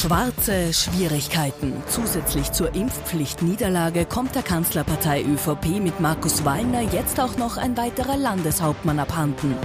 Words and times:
Schwarze 0.00 0.72
Schwierigkeiten. 0.72 1.72
Zusätzlich 1.88 2.52
zur 2.52 2.72
Impfpflichtniederlage 2.72 4.04
kommt 4.04 4.36
der 4.36 4.44
Kanzlerpartei 4.44 5.24
ÖVP 5.24 5.80
mit 5.80 5.98
Markus 5.98 6.44
Wallner 6.44 6.82
jetzt 6.82 7.18
auch 7.18 7.36
noch 7.36 7.56
ein 7.56 7.76
weiterer 7.76 8.16
Landeshauptmann 8.16 9.00
abhanden. 9.00 9.56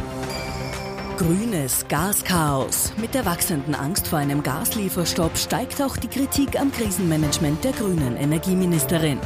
Grünes 1.17 1.85
Gaschaos. 1.87 2.93
Mit 2.97 3.13
der 3.13 3.27
wachsenden 3.27 3.75
Angst 3.75 4.07
vor 4.07 4.17
einem 4.17 4.41
Gaslieferstopp 4.41 5.37
steigt 5.37 5.79
auch 5.83 5.97
die 5.97 6.07
Kritik 6.07 6.59
am 6.59 6.71
Krisenmanagement 6.71 7.63
der 7.63 7.73
grünen 7.73 8.17
Energieministerin. 8.17 9.19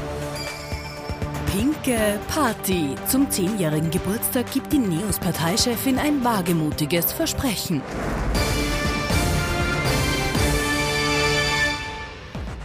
Pinke 1.54 2.20
Party. 2.28 2.96
Zum 3.08 3.32
zehnjährigen 3.32 3.92
Geburtstag 3.92 4.52
gibt 4.52 4.74
die 4.74 4.80
Neos-Parteichefin 4.80 6.00
ein 6.00 6.26
wagemutiges 6.26 7.14
Versprechen. 7.14 7.82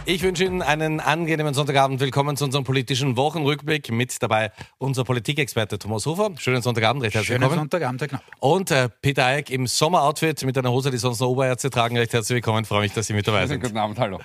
Ich 0.05 0.21
wünsche 0.21 0.43
Ihnen 0.43 0.61
einen 0.61 0.99
angenehmen 0.99 1.53
Sonntagabend. 1.53 2.01
Willkommen 2.01 2.35
zu 2.35 2.43
unserem 2.43 2.65
politischen 2.65 3.15
Wochenrückblick. 3.15 3.89
Mit 3.89 4.21
dabei 4.21 4.51
unser 4.77 5.05
Politikexperte 5.05 5.79
Thomas 5.79 6.05
Hofer. 6.05 6.31
Schönen 6.37 6.61
Sonntagabend, 6.61 7.03
recht 7.03 7.15
herzlich 7.15 7.27
Schönen 7.27 7.43
willkommen. 7.43 7.59
Sonntagabend, 7.61 8.01
Herr 8.01 8.07
Knapp. 8.09 8.23
Und 8.41 8.69
äh, 8.71 8.89
Peter 9.01 9.25
Eick 9.25 9.49
im 9.49 9.65
Sommeroutfit 9.65 10.43
mit 10.43 10.57
einer 10.57 10.71
Hose, 10.71 10.91
die 10.91 10.97
sonst 10.97 11.21
nur 11.21 11.29
Oberärzte 11.29 11.69
tragen. 11.69 11.95
Recht 11.95 12.11
herzlich 12.11 12.35
willkommen. 12.35 12.65
Freue 12.65 12.81
mich, 12.81 12.91
dass 12.91 13.07
Sie 13.07 13.13
mit 13.13 13.25
dabei 13.25 13.47
sind. 13.47 13.63
Guten 13.63 13.77
Abend, 13.77 13.97
hallo. 13.97 14.19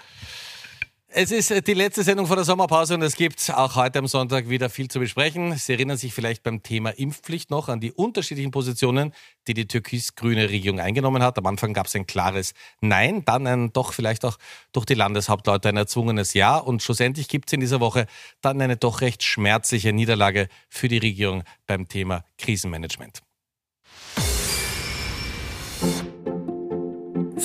Es 1.10 1.30
ist 1.30 1.50
äh, 1.50 1.62
die 1.62 1.72
letzte 1.72 2.02
Sendung 2.02 2.26
vor 2.26 2.36
der 2.36 2.44
Sommerpause 2.44 2.92
und 2.92 3.00
es 3.00 3.16
gibt 3.16 3.50
auch 3.54 3.76
heute 3.76 3.98
am 3.98 4.06
Sonntag 4.06 4.50
wieder 4.50 4.68
viel 4.68 4.88
zu 4.88 5.00
besprechen. 5.00 5.56
Sie 5.56 5.72
erinnern 5.72 5.96
sich 5.96 6.12
vielleicht 6.12 6.42
beim 6.42 6.62
Thema 6.62 6.90
Impfpflicht 6.90 7.50
noch 7.50 7.70
an 7.70 7.80
die 7.80 7.92
unterschiedlichen 7.92 8.50
Positionen, 8.50 9.14
die 9.46 9.54
die 9.54 9.66
türkis-grüne 9.66 10.50
Regierung 10.50 10.80
eingenommen 10.80 11.22
hat. 11.22 11.38
Am 11.38 11.46
Anfang 11.46 11.72
gab 11.72 11.86
es 11.86 11.96
ein 11.96 12.06
klares 12.06 12.52
Nein, 12.82 13.24
dann 13.24 13.46
ein 13.46 13.72
doch 13.72 13.94
vielleicht 13.94 14.26
auch 14.26 14.36
durch 14.72 14.84
die 14.84 14.94
Landeshauptleute 14.94 15.70
ein 15.70 15.78
erzwungenes 15.78 16.34
Ja 16.34 16.58
und 16.58 16.82
schlussendlich 16.82 17.28
gibt 17.28 17.48
es 17.48 17.54
in 17.54 17.60
dieser 17.60 17.80
Woche 17.80 18.04
dann 18.42 18.60
eine 18.60 18.76
doch 18.76 19.00
recht 19.00 19.22
schmerzliche 19.22 19.94
Niederlage 19.94 20.48
für 20.68 20.88
die 20.88 20.98
Regierung 20.98 21.42
beim 21.66 21.88
Thema 21.88 22.22
Krisenmanagement. 22.36 23.22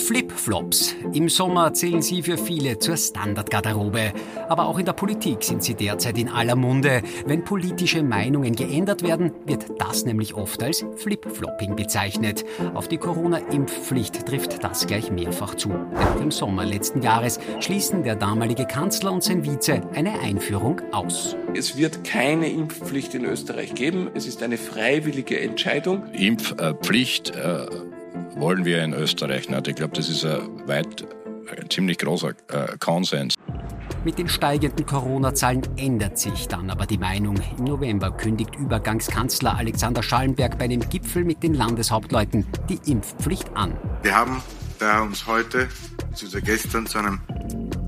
Flipflops. 0.08 0.96
Im 1.14 1.30
Sommer 1.30 1.73
zählen 1.73 2.02
sie 2.02 2.23
für 2.23 2.38
viele 2.38 2.78
zur 2.78 2.98
Standardgarderobe. 2.98 4.12
Aber 4.50 4.68
auch 4.68 4.78
in 4.78 4.86
der 4.86 4.94
Politik 4.94 5.44
sind 5.44 5.64
sie 5.64 5.76
derzeit 5.76 6.18
in 6.18 6.28
aller 6.28 6.58
Munde. 6.58 7.02
Wenn 7.26 7.46
politische 7.46 8.04
Meinungen 8.04 8.54
geändert 8.54 9.02
werden, 9.02 9.31
wird 9.46 9.66
das 9.80 10.04
nämlich 10.04 10.34
oft 10.34 10.62
als 10.62 10.86
Flipflopping 10.98 11.78
bezeichnet. 11.78 12.44
Auf 12.74 12.90
die 12.90 12.98
Corona-Impfpflicht 12.98 14.26
trifft 14.26 14.62
das 14.64 14.88
gleich 14.88 15.09
mehrfach 15.09 15.56
zu. 15.56 15.70
Auch 15.72 16.22
im 16.22 16.31
Sommer 16.31 16.66
letzten 16.66 17.02
Jahres 17.02 17.40
schließen 17.62 18.04
der 18.04 18.18
damalige 18.18 18.66
Kanzler 18.66 19.14
und 19.14 19.24
sein 19.24 19.46
Vize 19.46 19.81
eine 19.94 20.20
Einführung 20.20 20.81
aus. 20.92 21.38
Es 21.56 21.78
wird 21.78 22.04
keine 22.04 22.50
Impfpflicht 22.50 23.16
in 23.16 23.24
Österreich 23.24 23.74
geben. 23.74 24.09
Es 24.14 24.28
ist 24.28 24.44
eine 24.44 24.58
freiwillige 24.58 25.40
Entscheidung. 25.40 26.08
Impfpflicht 26.12 27.36
äh, 27.36 27.68
wollen 28.36 28.66
wir 28.66 28.84
in 28.84 28.94
Österreich 28.94 29.50
nicht. 29.50 29.67
Ich 29.67 29.76
glaube, 29.76 29.95
das 29.95 30.09
ist 30.09 30.26
ein 30.26 30.67
weit, 30.67 31.06
ein 31.50 31.70
ziemlich 31.70 31.98
großer 31.98 32.30
äh, 32.50 32.78
Konsens. 32.80 33.36
Mit 34.06 34.17
den 34.17 34.28
steigenden 34.28 34.86
Corona-Zahlen 34.86 35.62
ändert 35.78 36.17
sich 36.17 36.48
dann 36.48 36.70
aber 36.70 36.86
die 36.86 36.98
Meinung. 36.98 37.38
Im 37.58 37.64
November 37.64 38.12
kündigt 38.12 38.56
Übergangskanzler 38.56 39.56
Alexander 39.58 40.03
Schallenberg 40.03 40.58
bei 40.58 40.66
einem 40.66 40.81
Gipfel 40.90 41.23
mit 41.23 41.42
den 41.42 41.53
Landeshauptleuten 41.53 42.45
die 42.70 42.80
Impfpflicht 42.92 43.56
an. 43.56 43.78
Wir 44.02 44.16
haben 44.16 44.42
daher 44.80 45.03
uns 45.03 45.25
heute, 45.25 45.70
beziehungsweise 46.09 46.42
gestern, 46.42 46.86
zu 46.86 46.97
einem 46.97 47.22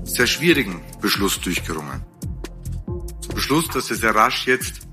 sehr 0.04 0.26
schwierigen 0.26 0.80
Beschluss 1.02 1.40
durchgerungen. 1.40 2.02
Zum 3.20 3.34
Beschluss, 3.34 3.68
dass 3.68 3.90
wir 3.90 3.96
sehr 3.96 4.14
rasch 4.14 4.46
jetzt 4.46 4.86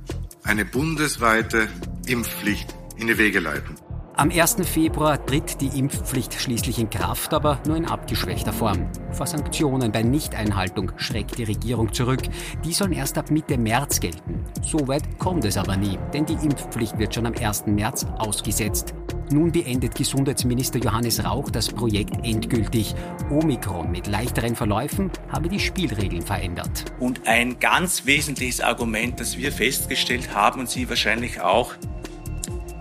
eine 0.44 0.66
bundesweite 0.66 1.70
Impfpflicht 2.06 2.76
in 2.98 3.08
die 3.08 3.18
Wege 3.18 3.40
leiten. 3.40 3.76
Am 4.16 4.30
1. 4.30 4.58
Februar 4.70 5.26
tritt 5.26 5.60
die 5.60 5.80
Impfpflicht 5.80 6.36
schließlich 6.36 6.78
in 6.78 6.88
Kraft, 6.92 7.34
aber 7.34 7.60
nur 7.66 7.78
in 7.78 7.88
abgeschwächter 7.88 8.54
Form. 8.54 8.88
Vor 9.12 9.26
Sanktionen 9.26 9.92
bei 9.92 10.04
Nichteinhaltung 10.04 10.92
schreckt 10.98 11.40
die 11.40 11.46
Regierung 11.46 11.92
zurück. 11.92 12.22
Die 12.64 12.74
sollen 12.74 12.92
erst 12.92 13.18
ab 13.18 13.32
Mitte 13.32 13.58
März 13.58 14.00
gelten. 14.00 14.46
So 14.62 14.88
weit 14.88 15.18
kommt 15.18 15.46
es 15.46 15.58
aber 15.58 15.78
nie, 15.78 15.98
denn 16.14 16.28
die 16.28 16.34
Impfpflicht 16.34 17.00
wird 17.00 17.16
schon 17.16 17.26
am 17.26 17.34
1. 17.34 17.66
März 17.66 18.06
ausgesetzt. 18.20 18.94
Nun 19.32 19.52
beendet 19.52 19.96
Gesundheitsminister 19.96 20.78
Johannes 20.78 21.26
Rauch 21.26 21.50
das 21.50 21.70
Projekt 21.70 22.24
endgültig. 22.24 22.94
Omikron 23.32 23.90
mit 23.90 24.06
leichteren 24.06 24.56
Verläufen 24.56 25.10
habe 25.32 25.50
die 25.50 25.60
Spielregeln 25.60 26.22
verändert. 26.22 26.86
Und 27.00 27.28
ein 27.28 27.58
ganz 27.60 28.06
wesentliches 28.06 28.62
Argument, 28.62 29.20
das 29.20 29.38
wir 29.38 29.52
festgestellt 29.52 30.36
haben 30.36 30.60
und 30.60 30.70
Sie 30.70 30.88
wahrscheinlich 30.88 31.42
auch, 31.42 31.74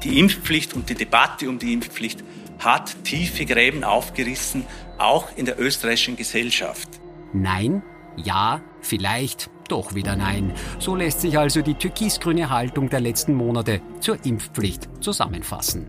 die 0.05 0.19
Impfpflicht 0.19 0.75
und 0.75 0.89
die 0.89 0.95
Debatte 0.95 1.49
um 1.49 1.59
die 1.59 1.73
Impfpflicht 1.73 2.25
hat 2.59 3.05
tiefe 3.05 3.45
Gräben 3.45 3.85
aufgerissen, 3.85 4.67
auch 4.99 5.29
in 5.37 5.47
der 5.47 5.61
österreichischen 5.61 6.17
Gesellschaft. 6.17 6.89
Nein, 7.33 7.83
ja, 8.17 8.61
vielleicht, 8.81 9.51
doch 9.69 9.95
wieder 9.95 10.17
nein. 10.17 10.53
So 10.79 10.95
lässt 10.95 11.21
sich 11.21 11.39
also 11.39 11.63
die 11.63 11.75
türkisgrüne 11.75 12.51
Haltung 12.51 12.89
der 12.89 13.01
letzten 13.01 13.35
Monate 13.35 13.81
zur 14.01 14.25
Impfpflicht 14.25 14.89
zusammenfassen. 15.01 15.87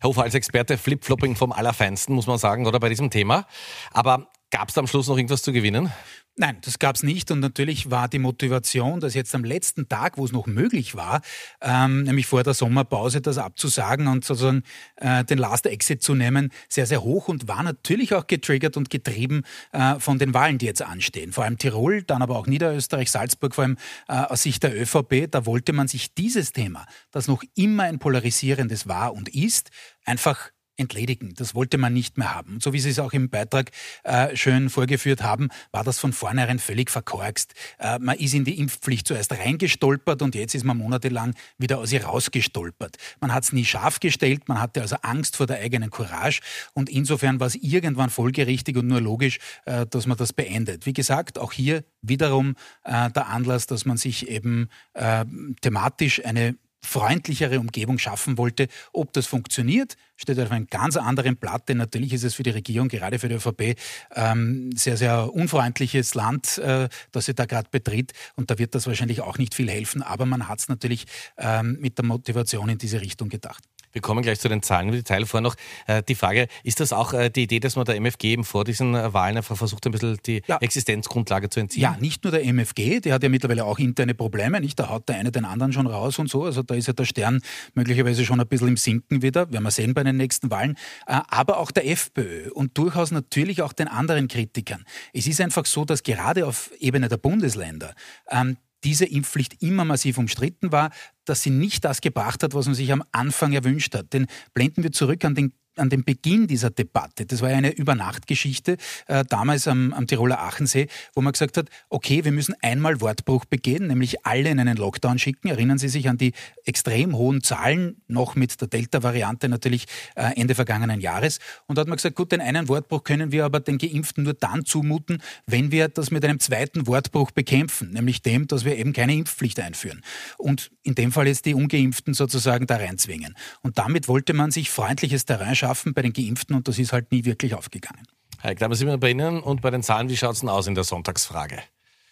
Herr 0.00 0.10
Hofer, 0.10 0.22
als 0.22 0.34
Experte 0.34 0.78
Flip-Flopping 0.78 1.34
vom 1.34 1.50
Allerfeinsten, 1.50 2.14
muss 2.14 2.28
man 2.28 2.38
sagen, 2.38 2.66
oder 2.66 2.78
bei 2.78 2.88
diesem 2.88 3.10
Thema. 3.10 3.46
Aber 3.90 4.28
gab 4.50 4.68
es 4.68 4.78
am 4.78 4.86
Schluss 4.86 5.08
noch 5.08 5.16
irgendwas 5.16 5.42
zu 5.42 5.52
gewinnen? 5.52 5.92
Nein, 6.40 6.58
das 6.60 6.78
gab 6.78 6.94
es 6.94 7.02
nicht. 7.02 7.32
Und 7.32 7.40
natürlich 7.40 7.90
war 7.90 8.06
die 8.06 8.20
Motivation, 8.20 9.00
dass 9.00 9.14
jetzt 9.14 9.34
am 9.34 9.42
letzten 9.42 9.88
Tag, 9.88 10.18
wo 10.18 10.24
es 10.24 10.30
noch 10.30 10.46
möglich 10.46 10.94
war, 10.94 11.20
ähm, 11.60 12.04
nämlich 12.04 12.26
vor 12.26 12.44
der 12.44 12.54
Sommerpause, 12.54 13.20
das 13.20 13.38
abzusagen 13.38 14.06
und 14.06 14.24
sozusagen 14.24 14.62
äh, 14.96 15.24
den 15.24 15.38
Last 15.38 15.66
Exit 15.66 16.00
zu 16.00 16.14
nehmen, 16.14 16.52
sehr, 16.68 16.86
sehr 16.86 17.02
hoch 17.02 17.26
und 17.26 17.48
war 17.48 17.64
natürlich 17.64 18.14
auch 18.14 18.28
getriggert 18.28 18.76
und 18.76 18.88
getrieben 18.88 19.42
äh, 19.72 19.98
von 19.98 20.20
den 20.20 20.32
Wahlen, 20.32 20.58
die 20.58 20.66
jetzt 20.66 20.80
anstehen. 20.80 21.32
Vor 21.32 21.42
allem 21.42 21.58
Tirol, 21.58 22.04
dann 22.04 22.22
aber 22.22 22.36
auch 22.36 22.46
Niederösterreich, 22.46 23.10
Salzburg, 23.10 23.56
vor 23.56 23.64
allem 23.64 23.76
äh, 24.06 24.12
aus 24.12 24.42
Sicht 24.42 24.62
der 24.62 24.80
ÖVP. 24.80 25.28
Da 25.28 25.44
wollte 25.44 25.72
man 25.72 25.88
sich 25.88 26.14
dieses 26.14 26.52
Thema, 26.52 26.86
das 27.10 27.26
noch 27.26 27.42
immer 27.56 27.82
ein 27.82 27.98
polarisierendes 27.98 28.86
war 28.86 29.12
und 29.12 29.28
ist, 29.28 29.70
einfach 30.04 30.50
entledigen. 30.78 31.34
Das 31.36 31.54
wollte 31.54 31.78
man 31.78 31.92
nicht 31.92 32.18
mehr 32.18 32.34
haben. 32.34 32.54
Und 32.54 32.62
so 32.62 32.72
wie 32.72 32.80
Sie 32.80 32.90
es 32.90 32.98
auch 32.98 33.12
im 33.12 33.28
Beitrag 33.28 33.70
äh, 34.04 34.34
schön 34.36 34.70
vorgeführt 34.70 35.22
haben, 35.22 35.48
war 35.72 35.84
das 35.84 35.98
von 35.98 36.12
vornherein 36.12 36.58
völlig 36.58 36.90
verkorkst. 36.90 37.54
Äh, 37.78 37.98
man 37.98 38.16
ist 38.16 38.34
in 38.34 38.44
die 38.44 38.58
Impfpflicht 38.58 39.06
zuerst 39.06 39.32
reingestolpert 39.32 40.22
und 40.22 40.34
jetzt 40.34 40.54
ist 40.54 40.64
man 40.64 40.76
monatelang 40.78 41.34
wieder 41.58 41.78
aus 41.78 41.92
ihr 41.92 42.04
rausgestolpert. 42.04 42.96
Man 43.20 43.34
hat 43.34 43.44
es 43.44 43.52
nie 43.52 43.64
scharf 43.64 44.00
gestellt, 44.00 44.48
man 44.48 44.60
hatte 44.60 44.80
also 44.80 44.96
Angst 45.02 45.36
vor 45.36 45.46
der 45.46 45.60
eigenen 45.60 45.90
Courage 45.90 46.40
und 46.74 46.88
insofern 46.88 47.40
war 47.40 47.48
es 47.48 47.56
irgendwann 47.56 48.10
folgerichtig 48.10 48.76
und 48.76 48.86
nur 48.86 49.00
logisch, 49.00 49.38
äh, 49.64 49.86
dass 49.86 50.06
man 50.06 50.16
das 50.16 50.32
beendet. 50.32 50.86
Wie 50.86 50.92
gesagt, 50.92 51.38
auch 51.38 51.52
hier 51.52 51.84
wiederum 52.02 52.54
äh, 52.84 53.10
der 53.10 53.28
Anlass, 53.28 53.66
dass 53.66 53.84
man 53.84 53.96
sich 53.96 54.28
eben 54.28 54.68
äh, 54.94 55.24
thematisch 55.60 56.24
eine 56.24 56.56
freundlichere 56.80 57.60
Umgebung 57.60 57.98
schaffen 57.98 58.38
wollte. 58.38 58.68
Ob 58.92 59.12
das 59.12 59.26
funktioniert, 59.26 59.96
steht 60.16 60.38
auf 60.38 60.50
einem 60.50 60.66
ganz 60.66 60.96
anderen 60.96 61.36
Blatt, 61.36 61.68
denn 61.68 61.78
natürlich 61.78 62.12
ist 62.12 62.24
es 62.24 62.34
für 62.34 62.42
die 62.42 62.50
Regierung, 62.50 62.88
gerade 62.88 63.18
für 63.18 63.28
die 63.28 63.36
ÖVP, 63.36 63.76
ähm, 64.14 64.70
sehr, 64.76 64.96
sehr 64.96 65.32
unfreundliches 65.32 66.14
Land, 66.14 66.58
äh, 66.58 66.88
das 67.12 67.26
sie 67.26 67.34
da 67.34 67.46
gerade 67.46 67.68
betritt 67.70 68.12
und 68.36 68.50
da 68.50 68.58
wird 68.58 68.74
das 68.74 68.86
wahrscheinlich 68.86 69.20
auch 69.20 69.38
nicht 69.38 69.54
viel 69.54 69.70
helfen, 69.70 70.02
aber 70.02 70.26
man 70.26 70.48
hat 70.48 70.60
es 70.60 70.68
natürlich 70.68 71.06
ähm, 71.36 71.78
mit 71.80 71.98
der 71.98 72.04
Motivation 72.04 72.68
in 72.68 72.78
diese 72.78 73.00
Richtung 73.00 73.28
gedacht. 73.28 73.64
Wir 73.92 74.02
kommen 74.02 74.22
gleich 74.22 74.40
zu 74.40 74.48
den 74.48 74.62
Zahlen 74.62 74.88
im 74.88 74.94
Detail. 74.94 75.26
Vorher 75.26 75.42
noch 75.42 75.56
äh, 75.86 76.02
die 76.02 76.14
Frage, 76.14 76.48
ist 76.62 76.80
das 76.80 76.92
auch 76.92 77.12
äh, 77.12 77.30
die 77.30 77.44
Idee, 77.44 77.60
dass 77.60 77.76
man 77.76 77.84
der 77.84 77.96
MFG 77.96 78.32
eben 78.32 78.44
vor 78.44 78.64
diesen 78.64 78.94
äh, 78.94 79.12
Wahlen 79.12 79.36
einfach 79.36 79.56
versucht, 79.56 79.86
ein 79.86 79.92
bisschen 79.92 80.18
die 80.26 80.42
ja. 80.46 80.58
Existenzgrundlage 80.58 81.50
zu 81.50 81.60
entziehen? 81.60 81.82
Ja, 81.82 81.96
nicht 82.00 82.24
nur 82.24 82.30
der 82.30 82.44
MFG, 82.44 83.00
der 83.00 83.14
hat 83.14 83.22
ja 83.22 83.28
mittlerweile 83.28 83.64
auch 83.64 83.78
interne 83.78 84.14
Probleme, 84.14 84.60
nicht? 84.60 84.78
Da 84.78 84.88
haut 84.88 85.08
der 85.08 85.16
eine 85.16 85.32
den 85.32 85.44
anderen 85.44 85.72
schon 85.72 85.86
raus 85.86 86.18
und 86.18 86.30
so. 86.30 86.44
Also 86.44 86.62
da 86.62 86.74
ist 86.74 86.86
ja 86.86 86.92
der 86.92 87.04
Stern 87.04 87.40
möglicherweise 87.74 88.24
schon 88.24 88.40
ein 88.40 88.46
bisschen 88.46 88.68
im 88.68 88.76
Sinken 88.76 89.22
wieder, 89.22 89.50
werden 89.52 89.64
wir 89.64 89.70
sehen 89.70 89.94
bei 89.94 90.04
den 90.04 90.16
nächsten 90.16 90.50
Wahlen. 90.50 90.76
Aber 91.06 91.58
auch 91.58 91.70
der 91.70 91.88
FPÖ 91.88 92.50
und 92.52 92.76
durchaus 92.76 93.10
natürlich 93.10 93.62
auch 93.62 93.72
den 93.72 93.88
anderen 93.88 94.28
Kritikern. 94.28 94.84
Es 95.12 95.26
ist 95.26 95.40
einfach 95.40 95.66
so, 95.66 95.84
dass 95.84 96.02
gerade 96.02 96.46
auf 96.46 96.70
Ebene 96.78 97.08
der 97.08 97.16
Bundesländer 97.16 97.94
ähm, 98.30 98.56
diese 98.84 99.04
Impfpflicht 99.04 99.62
immer 99.62 99.84
massiv 99.84 100.18
umstritten 100.18 100.72
war, 100.72 100.90
dass 101.24 101.42
sie 101.42 101.50
nicht 101.50 101.84
das 101.84 102.00
gebracht 102.00 102.42
hat, 102.42 102.54
was 102.54 102.66
man 102.66 102.74
sich 102.74 102.92
am 102.92 103.02
Anfang 103.12 103.52
erwünscht 103.52 103.94
hat. 103.94 104.12
Denn 104.12 104.26
blenden 104.54 104.82
wir 104.82 104.92
zurück 104.92 105.24
an 105.24 105.34
den 105.34 105.52
an 105.78 105.90
den 105.90 106.04
Beginn 106.04 106.46
dieser 106.46 106.70
Debatte, 106.70 107.26
das 107.26 107.42
war 107.42 107.50
ja 107.50 107.56
eine 107.56 107.70
Übernachtgeschichte, 107.70 108.76
äh, 109.06 109.24
damals 109.28 109.68
am, 109.68 109.92
am 109.92 110.06
Tiroler 110.06 110.40
Achensee, 110.40 110.88
wo 111.14 111.20
man 111.20 111.32
gesagt 111.32 111.56
hat, 111.56 111.68
okay, 111.88 112.24
wir 112.24 112.32
müssen 112.32 112.54
einmal 112.62 113.00
Wortbruch 113.00 113.44
begehen, 113.44 113.86
nämlich 113.86 114.26
alle 114.26 114.50
in 114.50 114.60
einen 114.60 114.76
Lockdown 114.76 115.18
schicken. 115.18 115.48
Erinnern 115.48 115.78
Sie 115.78 115.88
sich 115.88 116.08
an 116.08 116.18
die 116.18 116.32
extrem 116.64 117.16
hohen 117.16 117.42
Zahlen, 117.42 118.00
noch 118.08 118.34
mit 118.34 118.60
der 118.60 118.68
Delta-Variante 118.68 119.48
natürlich 119.48 119.86
äh, 120.14 120.38
Ende 120.40 120.54
vergangenen 120.54 121.00
Jahres. 121.00 121.38
Und 121.66 121.76
da 121.76 121.80
hat 121.80 121.88
man 121.88 121.96
gesagt, 121.96 122.16
gut, 122.16 122.32
den 122.32 122.40
einen 122.40 122.68
Wortbruch 122.68 123.04
können 123.04 123.32
wir 123.32 123.44
aber 123.44 123.60
den 123.60 123.78
Geimpften 123.78 124.24
nur 124.24 124.34
dann 124.34 124.64
zumuten, 124.64 125.22
wenn 125.46 125.70
wir 125.70 125.88
das 125.88 126.10
mit 126.10 126.24
einem 126.24 126.40
zweiten 126.40 126.86
Wortbruch 126.86 127.30
bekämpfen, 127.30 127.92
nämlich 127.92 128.22
dem, 128.22 128.46
dass 128.46 128.64
wir 128.64 128.76
eben 128.76 128.92
keine 128.92 129.14
Impfpflicht 129.14 129.60
einführen. 129.60 130.02
Und 130.36 130.70
in 130.82 130.94
dem 130.94 131.12
Fall 131.12 131.26
jetzt 131.26 131.46
die 131.46 131.54
Ungeimpften 131.54 132.14
sozusagen 132.14 132.66
da 132.66 132.76
reinzwingen. 132.76 133.34
Und 133.62 133.78
damit 133.78 134.08
wollte 134.08 134.32
man 134.32 134.50
sich 134.50 134.70
freundliches 134.70 135.24
Terrain 135.24 135.54
schaffen 135.54 135.67
bei 135.94 136.02
den 136.02 136.12
Geimpften 136.12 136.56
und 136.56 136.68
das 136.68 136.78
ist 136.78 136.92
halt 136.92 137.10
nie 137.12 137.24
wirklich 137.24 137.54
aufgegangen. 137.54 138.06
Herr 138.40 138.54
Klammer, 138.54 138.74
sind 138.74 138.88
wir 138.88 138.98
bei 138.98 139.10
Ihnen 139.10 139.40
und 139.40 139.62
bei 139.62 139.70
den 139.70 139.82
Zahlen, 139.82 140.08
wie 140.08 140.16
schaut 140.16 140.34
es 140.34 140.40
denn 140.40 140.48
aus 140.48 140.66
in 140.66 140.74
der 140.74 140.84
Sonntagsfrage? 140.84 141.58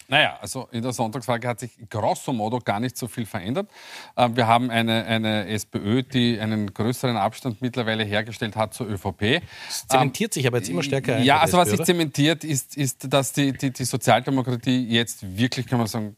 Naja, 0.08 0.38
also 0.40 0.68
in 0.70 0.82
der 0.82 0.92
Sonntagsfrage 0.92 1.48
hat 1.48 1.58
sich 1.58 1.72
grosso 1.90 2.32
modo 2.32 2.60
gar 2.60 2.78
nicht 2.78 2.96
so 2.96 3.08
viel 3.08 3.26
verändert. 3.26 3.68
Äh, 4.14 4.30
wir 4.34 4.46
haben 4.46 4.70
eine, 4.70 5.04
eine 5.04 5.48
SPÖ, 5.48 6.02
die 6.02 6.38
einen 6.38 6.72
größeren 6.72 7.16
Abstand 7.16 7.60
mittlerweile 7.60 8.04
hergestellt 8.04 8.54
hat 8.54 8.72
zur 8.72 8.88
ÖVP. 8.88 9.42
Es 9.68 9.86
zementiert 9.88 10.32
sich 10.32 10.46
aber 10.46 10.58
jetzt 10.58 10.68
immer 10.68 10.84
stärker. 10.84 11.18
Ja, 11.18 11.40
also 11.40 11.58
was 11.58 11.70
sich 11.70 11.82
zementiert, 11.82 12.44
ist, 12.44 12.76
ist 12.76 13.12
dass 13.12 13.32
die, 13.32 13.52
die, 13.52 13.72
die 13.72 13.84
Sozialdemokratie 13.84 14.86
jetzt 14.88 15.36
wirklich, 15.36 15.66
kann 15.66 15.78
man 15.78 15.88
sagen, 15.88 16.16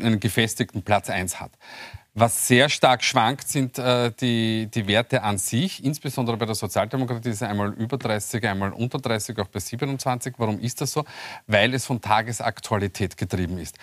einen 0.00 0.20
gefestigten 0.20 0.82
Platz 0.82 1.08
1 1.08 1.40
hat. 1.40 1.52
Was 2.16 2.46
sehr 2.46 2.68
stark 2.68 3.02
schwankt, 3.02 3.48
sind 3.48 3.76
äh, 3.76 4.12
die, 4.12 4.68
die 4.72 4.86
Werte 4.86 5.24
an 5.24 5.36
sich. 5.36 5.82
Insbesondere 5.84 6.36
bei 6.36 6.46
der 6.46 6.54
Sozialdemokratie 6.54 7.30
ist 7.30 7.42
einmal 7.42 7.72
über 7.72 7.98
30, 7.98 8.46
einmal 8.46 8.72
unter 8.72 8.98
30, 8.98 9.36
auch 9.40 9.48
bei 9.48 9.58
27. 9.58 10.34
Warum 10.38 10.60
ist 10.60 10.80
das 10.80 10.92
so? 10.92 11.04
Weil 11.48 11.74
es 11.74 11.86
von 11.86 12.00
Tagesaktualität 12.00 13.16
getrieben 13.16 13.58
ist. 13.58 13.76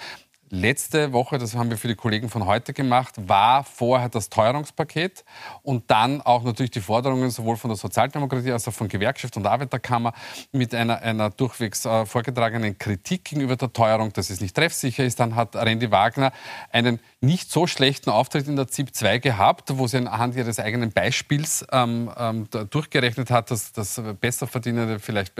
Letzte 0.53 1.13
Woche, 1.13 1.38
das 1.38 1.56
haben 1.56 1.69
wir 1.69 1.77
für 1.77 1.88
die 1.88 1.95
Kollegen 1.95 2.27
von 2.27 2.45
heute 2.45 2.74
gemacht, 2.74 3.15
war 3.25 3.63
vorher 3.63 4.09
das 4.09 4.30
Teuerungspaket 4.30 5.24
und 5.63 5.89
dann 5.89 6.19
auch 6.19 6.44
natürlich 6.44 6.71
die 6.71 6.81
Forderungen 6.81 7.30
sowohl 7.30 7.56
von 7.56 7.69
der 7.69 7.77
Sozialdemokratie 7.77 8.51
als 8.51 8.68
auch 8.68 8.74
von 8.74 8.89
Gewerkschaft 8.89 9.38
und 9.38 9.48
Arbeiterkammer 9.48 10.12
mit 10.51 10.75
einer, 10.75 11.01
einer 11.03 11.30
durchwegs 11.30 11.86
äh, 11.86 12.06
vorgetragenen 12.06 12.77
Kritik 12.77 13.24
gegenüber 13.24 13.56
der 13.56 13.71
Teuerung, 13.71 14.12
dass 14.12 14.30
es 14.30 14.42
nicht 14.42 14.53
treffsicher 14.53 15.06
ist. 15.06 15.21
Dann 15.21 15.38
hat 15.38 15.56
Randy 15.56 15.89
Wagner 15.89 16.33
einen 16.69 17.00
nicht 17.21 17.50
so 17.50 17.65
schlechten 17.65 18.09
Auftritt 18.09 18.50
in 18.50 18.57
der 18.57 18.68
ZIP 18.68 18.94
2 18.94 19.19
gehabt, 19.19 19.77
wo 19.77 19.88
sie 19.88 20.00
anhand 20.00 20.36
ihres 20.36 20.59
eigenen 20.59 20.92
Beispiels 20.92 21.65
ähm, 21.71 22.12
ähm, 22.18 22.50
durchgerechnet 22.69 23.31
hat, 23.31 23.51
dass, 23.51 23.71
dass 23.71 24.01
Besserverdienende 24.19 25.00
vielleicht 25.00 25.33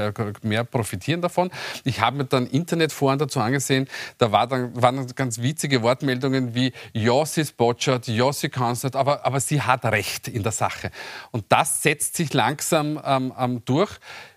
mehr 0.43 0.63
profitieren 0.63 1.21
davon. 1.21 1.51
Ich 1.83 1.99
habe 1.99 2.19
mir 2.19 2.25
dann 2.25 2.47
Internetforen 2.47 3.19
dazu 3.19 3.41
angesehen, 3.41 3.89
da 4.17 4.31
war 4.31 4.47
dann, 4.47 4.81
waren 4.81 5.00
ganz 5.15 5.39
witzige 5.39 5.81
Wortmeldungen 5.81 6.56
wie, 6.56 6.74
ist 7.38 7.57
botschert, 7.57 8.07
sie 8.31 8.50
kann 8.50 8.74
es 8.74 8.83
nicht, 8.83 8.95
aber, 8.95 9.25
aber 9.25 9.39
sie 9.39 9.62
hat 9.62 9.86
Recht 9.86 10.27
in 10.27 10.44
der 10.44 10.51
Sache. 10.51 10.92
Und 11.31 11.45
das 11.50 11.83
setzt 11.83 12.15
sich 12.15 12.33
langsam 12.33 13.00
ähm, 13.03 13.33
ähm, 13.38 13.62
durch. 13.65 13.92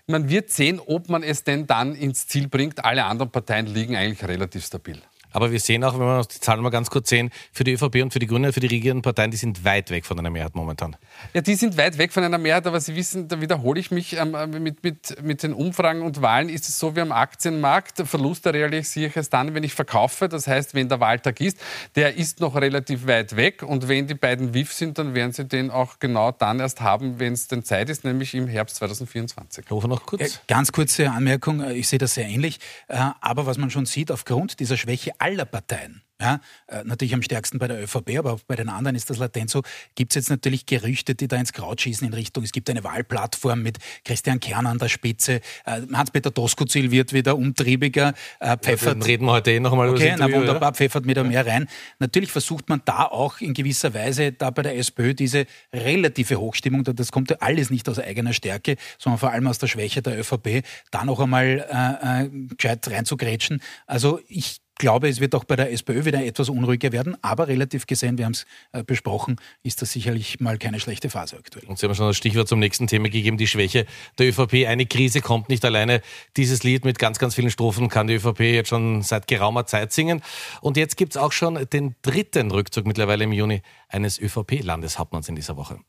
Man 0.07 0.29
wird 0.29 0.49
sehen, 0.51 0.79
ob 0.79 1.09
man 1.09 1.23
es 1.23 1.43
denn 1.43 1.67
dann 1.67 1.95
ins 1.95 2.27
Ziel 2.27 2.47
bringt. 2.47 2.85
Alle 2.85 3.05
anderen 3.05 3.31
Parteien 3.31 3.65
liegen 3.65 3.95
eigentlich 3.95 4.27
relativ 4.27 4.65
stabil. 4.65 5.01
Aber 5.35 5.51
wir 5.51 5.59
sehen 5.59 5.83
auch, 5.83 5.99
wenn 5.99 6.07
wir 6.07 6.23
die 6.23 6.39
Zahlen 6.39 6.61
mal 6.61 6.69
ganz 6.69 6.89
kurz 6.89 7.09
sehen, 7.09 7.29
für 7.51 7.65
die 7.65 7.73
ÖVP 7.73 7.95
und 8.01 8.13
für 8.13 8.19
die 8.19 8.27
Grünen, 8.27 8.53
für 8.53 8.61
die 8.61 8.67
regierenden 8.67 9.01
Parteien, 9.01 9.31
die 9.31 9.37
sind 9.37 9.65
weit 9.65 9.89
weg 9.89 10.05
von 10.05 10.17
einer 10.17 10.29
Mehrheit 10.29 10.55
momentan. 10.55 10.95
Ja, 11.33 11.41
die 11.41 11.55
sind 11.55 11.75
weit 11.75 11.97
weg 11.97 12.13
von 12.13 12.23
einer 12.23 12.37
Mehrheit, 12.37 12.65
aber 12.65 12.79
Sie 12.79 12.95
wissen, 12.95 13.27
da 13.27 13.41
wiederhole 13.41 13.77
ich 13.77 13.91
mich, 13.91 14.15
ähm, 14.15 14.33
mit, 14.63 14.81
mit, 14.81 15.21
mit 15.21 15.43
den 15.43 15.51
Umfragen 15.51 16.03
und 16.03 16.21
Wahlen 16.21 16.47
ist 16.47 16.69
es 16.69 16.79
so 16.79 16.95
wie 16.95 17.01
am 17.01 17.11
Aktienmarkt. 17.11 18.07
Verluste 18.07 18.53
realisiere 18.53 19.09
ich 19.09 19.15
erst 19.17 19.33
dann, 19.33 19.53
wenn 19.53 19.65
ich 19.65 19.73
verkaufe. 19.73 20.29
Das 20.29 20.47
heißt, 20.47 20.73
wenn 20.73 20.87
der 20.87 21.01
Wahltag 21.01 21.41
ist, 21.41 21.57
der 21.97 22.15
ist 22.15 22.39
noch 22.39 22.55
relativ 22.55 23.05
weit 23.05 23.35
weg 23.35 23.61
und 23.61 23.89
wenn 23.89 24.07
die 24.07 24.13
beiden 24.13 24.53
WIF 24.53 24.71
sind, 24.71 24.97
dann 24.99 25.15
werden 25.15 25.33
Sie 25.33 25.43
den 25.43 25.69
auch 25.69 25.99
genau 25.99 26.31
dann 26.31 26.61
erst 26.61 26.79
haben, 26.79 27.19
wenn 27.19 27.33
es 27.33 27.49
denn 27.49 27.65
Zeit 27.65 27.89
ist, 27.89 28.05
nämlich 28.05 28.33
im 28.35 28.47
Herbst 28.47 28.77
2024. 28.77 29.65
Hofer 29.69 29.89
noch 29.89 30.05
kurz. 30.05 30.39
Ganz 30.47 30.71
kurze 30.71 31.11
Anmerkung, 31.11 31.61
ich 31.71 31.89
sehe 31.89 31.99
das 31.99 32.13
sehr 32.13 32.25
ähnlich. 32.25 32.61
Äh, 32.87 33.09
aber 33.19 33.45
was 33.45 33.57
man 33.57 33.69
schon 33.69 33.85
sieht, 33.85 34.11
aufgrund 34.11 34.61
dieser 34.61 34.77
Schwäche 34.77 35.11
aller 35.25 35.45
Parteien 35.45 36.05
ja, 36.21 36.39
äh, 36.67 36.83
natürlich 36.85 37.13
am 37.13 37.21
stärksten 37.21 37.59
bei 37.59 37.67
der 37.67 37.83
ÖVP, 37.83 38.17
aber 38.17 38.33
auch 38.33 38.39
bei 38.47 38.55
den 38.55 38.69
anderen 38.69 38.95
ist 38.95 39.09
das 39.09 39.17
latent 39.17 39.49
so. 39.49 39.63
Gibt 39.95 40.13
es 40.13 40.15
jetzt 40.15 40.29
natürlich 40.29 40.65
Gerüchte, 40.65 41.13
die 41.13 41.27
da 41.27 41.35
ins 41.35 41.51
Kraut 41.51 41.81
schießen 41.81 42.07
in 42.07 42.13
Richtung, 42.13 42.43
es 42.45 42.53
gibt 42.53 42.69
eine 42.69 42.85
Wahlplattform 42.85 43.61
mit 43.61 43.79
Christian 44.05 44.39
Kern 44.39 44.65
an 44.65 44.77
der 44.77 44.87
Spitze, 44.87 45.41
äh, 45.65 45.81
Hans-Peter 45.91 46.31
Doskozil 46.31 46.91
wird 46.91 47.11
wieder 47.11 47.35
umtriebiger, 47.35 48.13
äh, 48.39 48.55
Pfeffert... 48.57 48.99
Ja, 48.99 49.05
reden 49.05 49.25
wir 49.25 49.33
heute 49.33 49.51
eh 49.51 49.59
nochmal 49.59 49.89
okay, 49.89 50.13
über 50.13 50.17
das 50.17 50.29
na, 50.29 50.37
wunderbar? 50.37 50.73
Pfeffert 50.73 51.05
wieder 51.05 51.25
mehr 51.25 51.45
rein. 51.45 51.67
Natürlich 51.99 52.31
versucht 52.31 52.69
man 52.69 52.81
da 52.85 53.03
auch 53.03 53.41
in 53.41 53.53
gewisser 53.53 53.93
Weise 53.93 54.31
da 54.31 54.51
bei 54.51 54.61
der 54.61 54.77
SPÖ 54.77 55.15
diese 55.15 55.45
relative 55.73 56.39
Hochstimmung, 56.39 56.85
das 56.85 57.11
kommt 57.11 57.29
ja 57.29 57.37
alles 57.41 57.69
nicht 57.69 57.89
aus 57.89 57.99
eigener 57.99 58.31
Stärke, 58.31 58.77
sondern 58.99 59.19
vor 59.19 59.31
allem 59.31 59.47
aus 59.47 59.59
der 59.59 59.67
Schwäche 59.67 60.01
der 60.01 60.17
ÖVP, 60.17 60.63
da 60.91 61.03
noch 61.03 61.19
einmal 61.19 61.65
äh, 61.69 62.23
äh, 62.23 62.29
gescheit 62.55 62.87
reinzugrätschen. 62.87 63.61
Also 63.85 64.21
ich 64.29 64.61
glaube, 64.75 65.09
es 65.09 65.19
wird 65.19 65.35
auch 65.35 65.43
bei 65.43 65.55
der 65.55 65.71
SPÖ 65.71 66.05
wieder 66.05 66.23
etwas 66.23 66.49
unruhiger 66.49 66.91
werden, 66.91 67.17
aber 67.21 67.47
relativ 67.47 67.87
gesehen, 67.87 68.17
wir 68.17 68.25
haben 68.25 68.33
es 68.33 68.45
äh, 68.71 68.83
besprochen, 68.83 69.37
ist 69.63 69.81
das 69.81 69.91
sicherlich 69.91 70.39
mal 70.39 70.57
keine 70.57 70.79
schlechte 70.79 71.09
Phase 71.09 71.37
aktuell. 71.37 71.65
Und 71.65 71.79
Sie 71.79 71.85
haben 71.85 71.95
schon 71.95 72.07
das 72.07 72.17
Stichwort 72.17 72.47
zum 72.47 72.59
nächsten 72.59 72.87
Thema 72.87 73.09
gegeben, 73.09 73.37
die 73.37 73.47
Schwäche 73.47 73.85
der 74.17 74.29
ÖVP. 74.29 74.67
Eine 74.67 74.85
Krise 74.85 75.21
kommt 75.21 75.49
nicht 75.49 75.63
alleine. 75.65 76.01
Dieses 76.37 76.63
Lied 76.63 76.85
mit 76.85 76.99
ganz, 76.99 77.19
ganz 77.19 77.35
vielen 77.35 77.51
Strophen 77.51 77.89
kann 77.89 78.07
die 78.07 78.15
ÖVP 78.15 78.41
jetzt 78.41 78.69
schon 78.69 79.01
seit 79.01 79.27
geraumer 79.27 79.65
Zeit 79.65 79.93
singen. 79.93 80.21
Und 80.61 80.77
jetzt 80.77 80.97
gibt 80.97 81.13
es 81.13 81.17
auch 81.17 81.31
schon 81.31 81.55
den 81.71 81.95
dritten 82.01 82.51
Rückzug 82.51 82.85
mittlerweile 82.85 83.23
im 83.23 83.31
Juni 83.31 83.61
eines 83.89 84.19
ÖVP-Landeshauptmanns 84.19 85.29
in 85.29 85.35
dieser 85.35 85.57
Woche. 85.57 85.79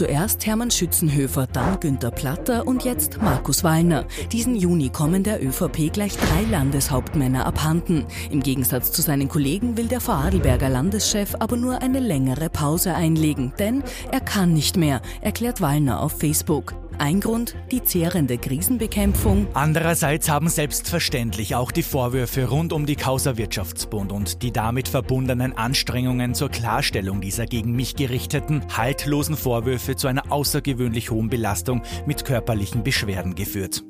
Zuerst 0.00 0.46
Hermann 0.46 0.70
Schützenhöfer, 0.70 1.46
dann 1.46 1.78
Günter 1.78 2.10
Platter 2.10 2.66
und 2.66 2.86
jetzt 2.86 3.20
Markus 3.20 3.62
Wallner. 3.64 4.06
Diesen 4.32 4.56
Juni 4.56 4.88
kommen 4.88 5.24
der 5.24 5.46
ÖVP 5.46 5.92
gleich 5.92 6.16
drei 6.16 6.50
Landeshauptmänner 6.50 7.44
abhanden. 7.44 8.06
Im 8.30 8.42
Gegensatz 8.42 8.92
zu 8.92 9.02
seinen 9.02 9.28
Kollegen 9.28 9.76
will 9.76 9.88
der 9.88 10.00
Vorarlberger 10.00 10.70
Landeschef 10.70 11.34
aber 11.38 11.58
nur 11.58 11.82
eine 11.82 12.00
längere 12.00 12.48
Pause 12.48 12.94
einlegen, 12.94 13.52
denn 13.58 13.82
er 14.10 14.20
kann 14.20 14.54
nicht 14.54 14.78
mehr, 14.78 15.02
erklärt 15.20 15.60
Wallner 15.60 16.00
auf 16.00 16.12
Facebook. 16.12 16.72
Ein 17.00 17.20
Grund 17.20 17.56
die 17.70 17.82
zehrende 17.82 18.36
Krisenbekämpfung. 18.36 19.46
Andererseits 19.54 20.28
haben 20.28 20.50
selbstverständlich 20.50 21.54
auch 21.54 21.72
die 21.72 21.82
Vorwürfe 21.82 22.44
rund 22.44 22.74
um 22.74 22.84
die 22.84 22.94
Causa 22.94 23.38
Wirtschaftsbund 23.38 24.12
und 24.12 24.42
die 24.42 24.52
damit 24.52 24.86
verbundenen 24.86 25.56
Anstrengungen 25.56 26.34
zur 26.34 26.50
Klarstellung 26.50 27.22
dieser 27.22 27.46
gegen 27.46 27.72
mich 27.72 27.96
gerichteten, 27.96 28.62
haltlosen 28.76 29.38
Vorwürfe 29.38 29.96
zu 29.96 30.08
einer 30.08 30.30
außergewöhnlich 30.30 31.10
hohen 31.10 31.30
Belastung 31.30 31.80
mit 32.04 32.26
körperlichen 32.26 32.84
Beschwerden 32.84 33.34
geführt. 33.34 33.82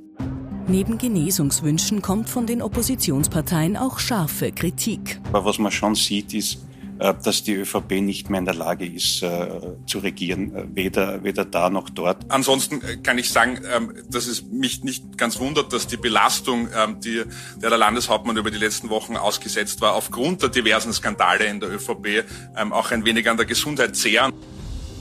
Neben 0.68 0.96
Genesungswünschen 0.96 2.02
kommt 2.02 2.28
von 2.28 2.46
den 2.46 2.62
Oppositionsparteien 2.62 3.76
auch 3.76 3.98
scharfe 3.98 4.52
Kritik. 4.52 5.20
Aber 5.32 5.44
was 5.46 5.58
man 5.58 5.72
schon 5.72 5.96
sieht, 5.96 6.32
ist, 6.32 6.64
dass 7.00 7.42
die 7.42 7.54
ÖVP 7.54 8.00
nicht 8.02 8.28
mehr 8.28 8.40
in 8.40 8.44
der 8.44 8.54
Lage 8.54 8.86
ist 8.86 9.22
äh, 9.22 9.48
zu 9.86 9.98
regieren, 9.98 10.54
äh, 10.54 10.64
weder, 10.74 11.24
weder 11.24 11.44
da 11.44 11.70
noch 11.70 11.88
dort. 11.88 12.18
Ansonsten 12.28 13.02
kann 13.02 13.16
ich 13.18 13.30
sagen, 13.30 13.60
ähm, 13.74 13.94
dass 14.08 14.26
es 14.26 14.44
mich 14.44 14.84
nicht 14.84 15.16
ganz 15.16 15.38
wundert, 15.38 15.72
dass 15.72 15.86
die 15.86 15.96
Belastung, 15.96 16.68
ähm, 16.76 17.00
die 17.00 17.22
der 17.56 17.70
Landeshauptmann 17.70 18.36
über 18.36 18.50
die 18.50 18.58
letzten 18.58 18.90
Wochen 18.90 19.16
ausgesetzt 19.16 19.80
war, 19.80 19.94
aufgrund 19.94 20.42
der 20.42 20.50
diversen 20.50 20.92
Skandale 20.92 21.46
in 21.46 21.60
der 21.60 21.70
ÖVP 21.70 22.24
ähm, 22.56 22.72
auch 22.72 22.90
ein 22.90 23.04
wenig 23.04 23.28
an 23.30 23.38
der 23.38 23.46
Gesundheit 23.46 23.96
zehren. 23.96 24.32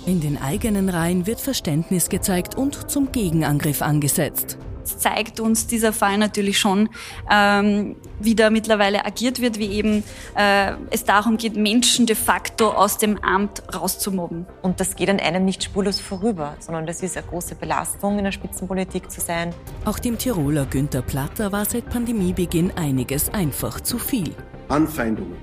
In 0.06 0.22
den 0.22 0.38
eigenen 0.38 0.88
Reihen 0.90 1.28
wird 1.28 1.42
Verständnis 1.42 2.10
gezeigt 2.10 2.56
und 2.56 2.90
zum 2.90 3.12
Gegenangriff 3.12 3.82
angesetzt 3.82 4.58
zeigt 4.98 5.40
uns 5.40 5.68
dieser 5.68 5.94
Fall 5.94 6.18
natürlich 6.18 6.58
schon, 6.58 6.90
ähm, 7.32 7.96
wie 8.20 8.36
da 8.36 8.50
mittlerweile 8.50 9.06
agiert 9.06 9.42
wird, 9.42 9.60
wie 9.60 9.72
eben 9.72 10.04
äh, 10.36 10.74
es 10.90 11.04
darum 11.04 11.38
geht, 11.38 11.56
Menschen 11.56 12.06
de 12.06 12.16
facto 12.16 12.70
aus 12.72 12.98
dem 12.98 13.18
Amt 13.24 13.64
rauszumobben. 13.74 14.46
Und 14.62 14.80
das 14.80 14.96
geht 14.96 15.10
an 15.10 15.20
einem 15.20 15.46
nicht 15.46 15.64
spurlos 15.64 16.00
vorüber, 16.00 16.56
sondern 16.60 16.88
das 16.88 17.02
ist 17.04 17.18
eine 17.18 17.28
große 17.28 17.56
Belastung, 17.56 18.18
in 18.18 18.24
der 18.24 18.32
Spitzenpolitik 18.32 19.12
zu 19.12 19.22
sein. 19.22 19.54
Auch 19.86 20.00
dem 20.00 20.18
Tiroler 20.18 20.66
Günther 20.66 21.02
Platter 21.02 21.52
war 21.52 21.66
seit 21.66 21.90
Pandemiebeginn 21.90 22.72
einiges 22.76 23.30
einfach 23.34 23.82
zu 23.82 24.00
viel. 24.00 24.34
Anfeindungen, 24.70 25.38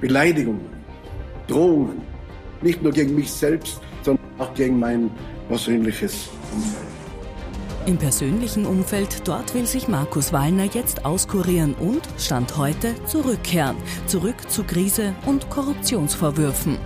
Beleidigungen, 0.00 0.66
Drohungen, 1.46 2.02
nicht 2.60 2.82
nur 2.82 2.92
gegen 2.92 3.14
mich 3.14 3.30
selbst, 3.30 3.80
sondern 4.02 4.24
auch 4.38 4.54
gegen 4.54 4.78
mein 4.78 5.10
persönliches 5.48 6.28
Umfeld. 6.54 6.91
Im 7.84 7.98
persönlichen 7.98 8.64
Umfeld 8.64 9.26
dort 9.26 9.54
will 9.54 9.66
sich 9.66 9.88
Markus 9.88 10.32
Wallner 10.32 10.66
jetzt 10.66 11.04
auskurieren 11.04 11.74
und, 11.74 12.08
Stand 12.16 12.56
heute, 12.56 12.94
zurückkehren. 13.06 13.76
Zurück 14.06 14.36
zu 14.48 14.62
Krise 14.62 15.16
und 15.26 15.50
Korruptionsvorwürfen. 15.50 16.78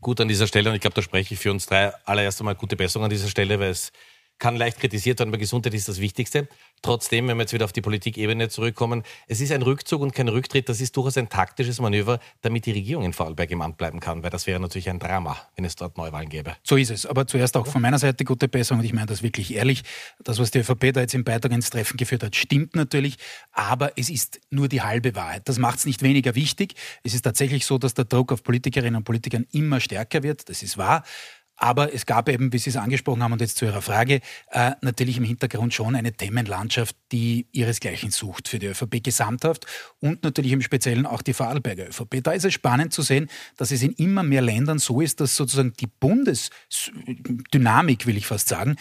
Gut 0.00 0.18
an 0.22 0.28
dieser 0.28 0.46
Stelle, 0.46 0.70
und 0.70 0.76
ich 0.76 0.80
glaube, 0.80 0.94
da 0.94 1.02
spreche 1.02 1.34
ich 1.34 1.40
für 1.40 1.50
uns 1.50 1.66
drei 1.66 1.92
allererst 2.06 2.40
einmal 2.40 2.54
gute 2.54 2.74
Besserung 2.74 3.04
an 3.04 3.10
dieser 3.10 3.28
Stelle, 3.28 3.60
weil 3.60 3.72
es 3.72 3.92
kann 4.40 4.56
leicht 4.56 4.80
kritisiert 4.80 5.20
werden, 5.20 5.30
aber 5.30 5.38
Gesundheit 5.38 5.74
ist 5.74 5.88
das 5.88 6.00
Wichtigste. 6.00 6.48
Trotzdem, 6.82 7.28
wenn 7.28 7.36
wir 7.36 7.42
jetzt 7.42 7.52
wieder 7.52 7.66
auf 7.66 7.72
die 7.72 7.82
Politikebene 7.82 8.48
zurückkommen, 8.48 9.04
es 9.28 9.40
ist 9.40 9.52
ein 9.52 9.62
Rückzug 9.62 10.00
und 10.00 10.14
kein 10.14 10.28
Rücktritt. 10.28 10.68
Das 10.68 10.80
ist 10.80 10.96
durchaus 10.96 11.18
ein 11.18 11.28
taktisches 11.28 11.78
Manöver, 11.78 12.18
damit 12.40 12.64
die 12.64 12.72
Regierung 12.72 13.04
in 13.04 13.12
Vorarlberg 13.12 13.50
im 13.50 13.60
Amt 13.60 13.76
bleiben 13.76 14.00
kann, 14.00 14.22
weil 14.22 14.30
das 14.30 14.46
wäre 14.46 14.58
natürlich 14.58 14.88
ein 14.88 14.98
Drama, 14.98 15.36
wenn 15.56 15.66
es 15.66 15.76
dort 15.76 15.98
Neuwahlen 15.98 16.30
gäbe. 16.30 16.56
So 16.64 16.76
ist 16.76 16.90
es. 16.90 17.04
Aber 17.04 17.26
zuerst 17.26 17.56
auch 17.56 17.66
von 17.66 17.82
meiner 17.82 17.98
Seite 17.98 18.24
gute 18.24 18.48
Besserung 18.48 18.80
und 18.80 18.86
ich 18.86 18.94
meine 18.94 19.06
das 19.06 19.22
wirklich 19.22 19.54
ehrlich. 19.54 19.82
Das, 20.24 20.38
was 20.38 20.50
die 20.50 20.60
ÖVP 20.60 20.92
da 20.94 21.02
jetzt 21.02 21.14
im 21.14 21.22
Beitrag 21.22 21.52
ins 21.52 21.68
Treffen 21.68 21.98
geführt 21.98 22.22
hat, 22.22 22.34
stimmt 22.34 22.74
natürlich, 22.74 23.18
aber 23.52 23.92
es 23.98 24.08
ist 24.08 24.40
nur 24.48 24.68
die 24.68 24.80
halbe 24.80 25.14
Wahrheit. 25.14 25.48
Das 25.50 25.58
macht 25.58 25.78
es 25.80 25.84
nicht 25.84 26.02
weniger 26.02 26.34
wichtig. 26.34 26.74
Es 27.02 27.12
ist 27.12 27.22
tatsächlich 27.22 27.66
so, 27.66 27.76
dass 27.76 27.92
der 27.92 28.06
Druck 28.06 28.32
auf 28.32 28.42
Politikerinnen 28.42 28.96
und 28.96 29.04
Politikern 29.04 29.46
immer 29.52 29.80
stärker 29.80 30.22
wird. 30.22 30.48
Das 30.48 30.62
ist 30.62 30.78
wahr. 30.78 31.04
Aber 31.62 31.94
es 31.94 32.06
gab 32.06 32.30
eben, 32.30 32.54
wie 32.54 32.58
Sie 32.58 32.70
es 32.70 32.76
angesprochen 32.76 33.22
haben 33.22 33.32
und 33.32 33.42
jetzt 33.42 33.58
zu 33.58 33.66
Ihrer 33.66 33.82
Frage, 33.82 34.22
äh, 34.50 34.72
natürlich 34.80 35.18
im 35.18 35.24
Hintergrund 35.24 35.74
schon 35.74 35.94
eine 35.94 36.10
Themenlandschaft, 36.10 36.96
die 37.12 37.48
ihresgleichen 37.52 38.10
sucht 38.10 38.48
für 38.48 38.58
die 38.58 38.68
ÖVP 38.68 39.04
gesamthaft 39.04 39.66
und 40.00 40.24
natürlich 40.24 40.52
im 40.52 40.62
Speziellen 40.62 41.04
auch 41.04 41.20
die 41.20 41.34
Vorarlberger 41.34 41.88
ÖVP. 41.88 42.22
Da 42.22 42.32
ist 42.32 42.46
es 42.46 42.54
spannend 42.54 42.94
zu 42.94 43.02
sehen, 43.02 43.28
dass 43.58 43.72
es 43.72 43.82
in 43.82 43.92
immer 43.92 44.22
mehr 44.22 44.40
Ländern 44.40 44.78
so 44.78 45.02
ist, 45.02 45.20
dass 45.20 45.36
sozusagen 45.36 45.74
die 45.74 45.86
Bundesdynamik, 45.86 48.06
will 48.06 48.16
ich 48.16 48.26
fast 48.26 48.48
sagen, 48.48 48.76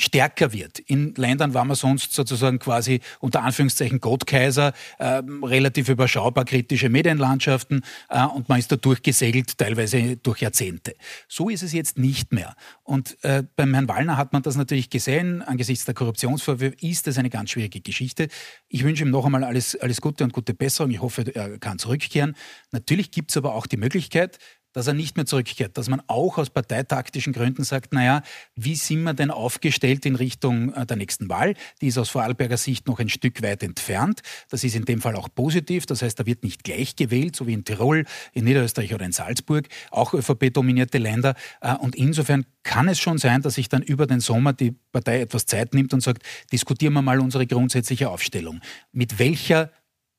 stärker 0.00 0.52
wird. 0.52 0.78
In 0.78 1.14
Ländern 1.14 1.54
war 1.54 1.64
man 1.64 1.76
sonst 1.76 2.12
sozusagen 2.12 2.58
quasi 2.58 3.00
unter 3.20 3.42
Anführungszeichen 3.42 4.00
Gottkaiser, 4.00 4.72
äh, 4.98 5.22
relativ 5.42 5.88
überschaubar 5.88 6.44
kritische 6.44 6.88
Medienlandschaften 6.88 7.84
äh, 8.08 8.24
und 8.24 8.48
man 8.48 8.58
ist 8.58 8.72
da 8.72 8.76
durchgesegelt, 8.76 9.58
teilweise 9.58 10.16
durch 10.16 10.40
Jahrzehnte. 10.40 10.94
So 11.28 11.48
ist 11.48 11.62
es 11.62 11.72
jetzt 11.72 11.98
nicht 11.98 12.32
mehr. 12.32 12.54
Und 12.82 13.22
äh, 13.22 13.44
beim 13.56 13.74
Herrn 13.74 13.88
Wallner 13.88 14.16
hat 14.16 14.32
man 14.32 14.42
das 14.42 14.56
natürlich 14.56 14.90
gesehen. 14.90 15.42
Angesichts 15.42 15.84
der 15.84 15.94
Korruptionsvorwürfe 15.94 16.76
ist 16.80 17.06
das 17.06 17.18
eine 17.18 17.30
ganz 17.30 17.50
schwierige 17.50 17.80
Geschichte. 17.80 18.28
Ich 18.68 18.84
wünsche 18.84 19.04
ihm 19.04 19.10
noch 19.10 19.24
einmal 19.24 19.44
alles, 19.44 19.76
alles 19.76 20.00
Gute 20.00 20.24
und 20.24 20.32
gute 20.32 20.54
Besserung. 20.54 20.90
Ich 20.90 21.00
hoffe, 21.00 21.34
er 21.34 21.58
kann 21.58 21.78
zurückkehren. 21.78 22.36
Natürlich 22.72 23.10
gibt 23.10 23.30
es 23.30 23.36
aber 23.36 23.54
auch 23.54 23.66
die 23.66 23.76
Möglichkeit, 23.76 24.38
dass 24.72 24.86
er 24.86 24.94
nicht 24.94 25.16
mehr 25.16 25.26
zurückkehrt, 25.26 25.76
dass 25.76 25.88
man 25.88 26.02
auch 26.06 26.38
aus 26.38 26.50
parteitaktischen 26.50 27.32
Gründen 27.32 27.64
sagt, 27.64 27.92
naja, 27.92 28.22
wie 28.54 28.74
sind 28.74 29.02
wir 29.02 29.14
denn 29.14 29.30
aufgestellt 29.30 30.06
in 30.06 30.16
Richtung 30.16 30.72
äh, 30.74 30.86
der 30.86 30.96
nächsten 30.96 31.28
Wahl? 31.28 31.54
Die 31.80 31.88
ist 31.88 31.98
aus 31.98 32.08
Vorarlberger 32.10 32.56
Sicht 32.56 32.86
noch 32.86 32.98
ein 32.98 33.08
Stück 33.08 33.42
weit 33.42 33.62
entfernt. 33.62 34.20
Das 34.48 34.64
ist 34.64 34.74
in 34.74 34.84
dem 34.84 35.00
Fall 35.00 35.16
auch 35.16 35.28
positiv. 35.34 35.86
Das 35.86 36.02
heißt, 36.02 36.18
da 36.18 36.26
wird 36.26 36.42
nicht 36.42 36.64
gleich 36.64 36.96
gewählt, 36.96 37.36
so 37.36 37.46
wie 37.46 37.52
in 37.52 37.64
Tirol, 37.64 38.04
in 38.32 38.44
Niederösterreich 38.44 38.94
oder 38.94 39.04
in 39.04 39.12
Salzburg, 39.12 39.68
auch 39.90 40.14
ÖVP-dominierte 40.14 40.98
Länder. 40.98 41.34
Äh, 41.60 41.74
und 41.74 41.96
insofern 41.96 42.46
kann 42.62 42.88
es 42.88 42.98
schon 42.98 43.18
sein, 43.18 43.42
dass 43.42 43.54
sich 43.54 43.68
dann 43.68 43.82
über 43.82 44.06
den 44.06 44.20
Sommer 44.20 44.52
die 44.52 44.72
Partei 44.92 45.20
etwas 45.20 45.46
Zeit 45.46 45.74
nimmt 45.74 45.94
und 45.94 46.02
sagt, 46.02 46.22
diskutieren 46.52 46.92
wir 46.92 47.02
mal 47.02 47.20
unsere 47.20 47.46
grundsätzliche 47.46 48.10
Aufstellung. 48.10 48.60
Mit 48.92 49.18
welcher 49.18 49.70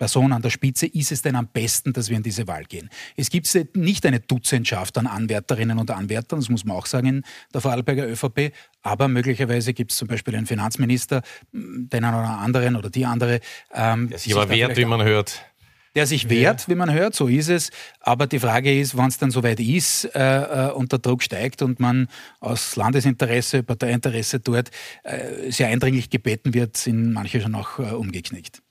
Person 0.01 0.33
an 0.33 0.41
der 0.41 0.49
Spitze 0.49 0.87
ist 0.87 1.11
es 1.11 1.21
denn 1.21 1.35
am 1.35 1.45
besten, 1.45 1.93
dass 1.93 2.09
wir 2.09 2.17
in 2.17 2.23
diese 2.23 2.47
Wahl 2.47 2.63
gehen? 2.63 2.89
Es 3.15 3.29
gibt 3.29 3.47
nicht 3.75 4.03
eine 4.03 4.19
Dutzendschaft 4.19 4.97
an 4.97 5.05
Anwärterinnen 5.05 5.77
und 5.77 5.91
Anwärtern, 5.91 6.39
das 6.39 6.49
muss 6.49 6.65
man 6.65 6.75
auch 6.75 6.87
sagen 6.87 7.05
in 7.05 7.23
der 7.53 7.61
Vorarlberger 7.61 8.07
ÖVP, 8.09 8.51
aber 8.81 9.07
möglicherweise 9.07 9.73
gibt 9.73 9.91
es 9.91 9.97
zum 9.97 10.07
Beispiel 10.07 10.35
einen 10.35 10.47
Finanzminister, 10.47 11.21
den 11.51 12.03
einen 12.03 12.15
oder 12.15 12.39
anderen 12.39 12.75
oder 12.77 12.89
die 12.89 13.05
andere. 13.05 13.41
Ähm, 13.75 14.09
der 14.09 14.17
sich 14.17 14.35
aber 14.35 14.49
wehrt, 14.49 14.75
wie 14.75 14.85
man 14.85 15.03
hört 15.03 15.45
der 15.93 16.07
sich 16.07 16.29
wehrt, 16.29 16.69
wie 16.69 16.75
man 16.75 16.91
hört, 16.91 17.13
so 17.13 17.27
ist 17.27 17.49
es. 17.49 17.69
Aber 17.99 18.25
die 18.25 18.39
Frage 18.39 18.79
ist, 18.79 18.95
wann 18.95 19.09
es 19.09 19.17
dann 19.17 19.29
soweit 19.29 19.59
ist 19.59 20.05
äh, 20.15 20.69
äh, 20.69 20.71
und 20.71 20.93
der 20.93 20.99
Druck 20.99 21.21
steigt 21.21 21.61
und 21.61 21.81
man 21.81 22.07
aus 22.39 22.77
Landesinteresse, 22.77 23.61
Parteiinteresse 23.61 24.39
dort 24.39 24.71
äh, 25.03 25.51
sehr 25.51 25.67
eindringlich 25.67 26.09
gebeten 26.09 26.53
wird, 26.53 26.77
sind 26.77 27.11
manche 27.11 27.41
schon 27.41 27.55
auch 27.55 27.77
äh, 27.77 27.91
umgeknickt. 27.91 28.61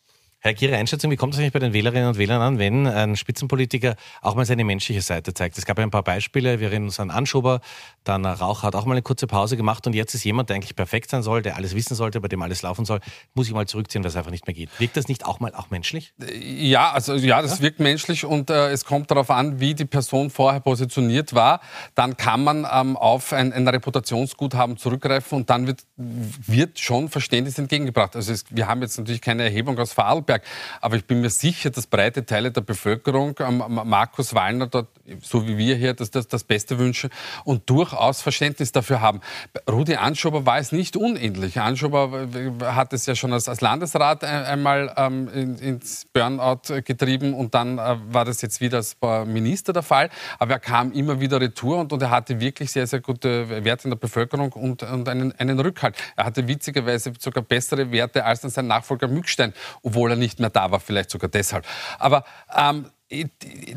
Herr 0.43 0.59
Ihre 0.59 0.75
Einschätzung, 0.77 1.11
wie 1.11 1.17
kommt 1.17 1.35
es 1.35 1.39
eigentlich 1.39 1.53
bei 1.53 1.59
den 1.59 1.75
Wählerinnen 1.75 2.09
und 2.09 2.17
Wählern 2.17 2.41
an, 2.41 2.59
wenn 2.59 2.87
ein 2.87 3.15
Spitzenpolitiker 3.15 3.95
auch 4.23 4.35
mal 4.35 4.47
seine 4.47 4.65
menschliche 4.65 5.03
Seite 5.03 5.35
zeigt? 5.35 5.59
Es 5.59 5.67
gab 5.67 5.79
ein 5.79 5.91
paar 5.91 6.03
Beispiele, 6.03 6.61
wir 6.61 6.69
erinnern 6.69 6.87
uns 6.87 6.99
an 6.99 7.11
Anschober, 7.11 7.61
dann 8.05 8.25
Rauch 8.25 8.63
hat 8.63 8.75
auch 8.75 8.87
mal 8.87 8.95
eine 8.95 9.03
kurze 9.03 9.27
Pause 9.27 9.59
gemacht 9.59 9.87
und 9.87 9.95
jetzt 9.95 10.15
ist 10.15 10.25
jemand, 10.25 10.49
der 10.49 10.57
eigentlich 10.57 10.75
perfekt 10.75 11.11
sein 11.11 11.23
soll, 11.23 11.43
der 11.43 11.57
alles 11.57 11.75
wissen 11.75 11.95
sollte, 11.95 12.23
bei 12.23 12.29
dem 12.29 12.41
alles 12.41 12.63
laufen 12.63 12.87
soll, 12.87 13.01
muss 13.35 13.49
ich 13.49 13.53
mal 13.53 13.67
zurückziehen, 13.67 14.03
weil 14.03 14.09
es 14.09 14.17
einfach 14.17 14.31
nicht 14.31 14.47
mehr 14.47 14.55
geht. 14.55 14.71
Wirkt 14.79 14.97
das 14.97 15.09
nicht 15.09 15.27
auch 15.27 15.41
mal 15.41 15.55
auch 15.55 15.69
menschlich? 15.69 16.15
Ja, 16.41 16.91
also 16.91 17.17
ja, 17.17 17.43
das 17.43 17.59
ja? 17.59 17.65
wirkt 17.65 17.81
menschlich 17.81 18.25
und 18.25 18.49
äh, 18.49 18.71
es 18.71 18.87
kommt 18.87 19.11
darauf 19.11 19.29
an, 19.29 19.61
wie 19.61 19.75
die 19.75 19.85
Person 19.85 20.31
vorher 20.31 20.61
positioniert 20.61 21.35
war. 21.35 21.61
Dann 21.95 22.17
kann 22.17 22.43
man 22.43 22.67
ähm, 22.73 22.97
auf 22.97 23.35
ein, 23.35 23.53
ein 23.53 23.69
Reputationsguthaben 23.69 24.79
zurückgreifen 24.79 25.37
und 25.37 25.51
dann 25.51 25.67
wird, 25.67 25.85
wird 25.97 26.79
schon 26.79 27.11
Verständnis 27.11 27.59
entgegengebracht. 27.59 28.17
Also 28.17 28.33
es, 28.33 28.47
wir 28.49 28.69
haben 28.69 28.81
jetzt 28.81 28.97
natürlich 28.97 29.21
keine 29.21 29.43
Erhebung 29.43 29.79
aus 29.79 29.93
Vorarlberg, 29.93 30.30
Vorarlberg. 30.31 30.43
Aber 30.81 30.97
ich 30.97 31.05
bin 31.05 31.21
mir 31.21 31.31
sicher, 31.31 31.71
dass 31.71 31.87
breite 31.87 32.25
Teile 32.25 32.51
der 32.51 32.61
Bevölkerung 32.61 33.35
ähm, 33.41 33.63
Markus 33.85 34.35
Wallner 34.35 34.67
dort, 34.67 34.89
so 35.21 35.47
wie 35.47 35.59
wir 35.59 35.77
hier, 35.77 35.95
das, 35.95 36.11
das, 36.11 36.29
das 36.29 36.45
Beste 36.45 36.79
wünschen 36.79 37.11
und 37.45 37.69
durchaus 37.69 38.23
Verständnis 38.23 38.73
dafür 38.73 39.01
haben. 39.01 39.21
Rudi 39.69 39.97
Anschober 39.97 40.47
war 40.47 40.59
es 40.59 40.73
nicht 40.73 40.97
unähnlich. 40.97 41.59
Anschober 41.61 42.29
hat 42.63 42.93
es 42.93 43.07
ja 43.07 43.15
schon 43.15 43.33
als, 43.33 43.49
als 43.49 43.61
Landesrat 43.61 44.25
einmal 44.25 44.93
ähm, 44.97 45.29
in, 45.29 45.59
ins 45.59 46.07
Burnout 46.13 46.83
getrieben 46.85 47.35
und 47.35 47.55
dann 47.55 47.79
äh, 47.79 47.97
war 48.09 48.25
das 48.25 48.43
jetzt 48.43 48.61
wieder 48.61 48.79
als 48.79 48.97
Minister 49.27 49.73
der 49.73 49.83
Fall. 49.83 50.11
Aber 50.39 50.53
er 50.53 50.61
kam 50.61 50.93
immer 50.93 51.21
wieder 51.21 51.41
retour 51.41 51.79
und, 51.79 51.93
und 51.93 52.03
er 52.03 52.11
hatte 52.11 52.41
wirklich 52.41 52.71
sehr, 52.71 52.87
sehr 52.87 53.01
gute 53.01 53.65
Werte 53.65 53.85
in 53.85 53.91
der 53.91 53.97
Bevölkerung 53.97 54.53
und, 54.53 54.83
und 54.83 55.09
einen, 55.09 55.33
einen 55.33 55.59
Rückhalt. 55.59 55.97
Er 56.17 56.25
hatte 56.25 56.47
witzigerweise 56.47 57.13
sogar 57.19 57.43
bessere 57.43 57.91
Werte 57.93 58.25
als 58.25 58.43
sein 58.43 58.67
Nachfolger 58.67 59.09
Mückstein, 59.09 59.53
obwohl 59.83 60.11
er 60.11 60.17
nicht 60.21 60.39
mehr 60.39 60.51
da 60.51 60.71
war, 60.71 60.79
vielleicht 60.79 61.11
sogar 61.11 61.29
deshalb. 61.29 61.67
Aber 61.99 62.25
ähm, 62.57 62.87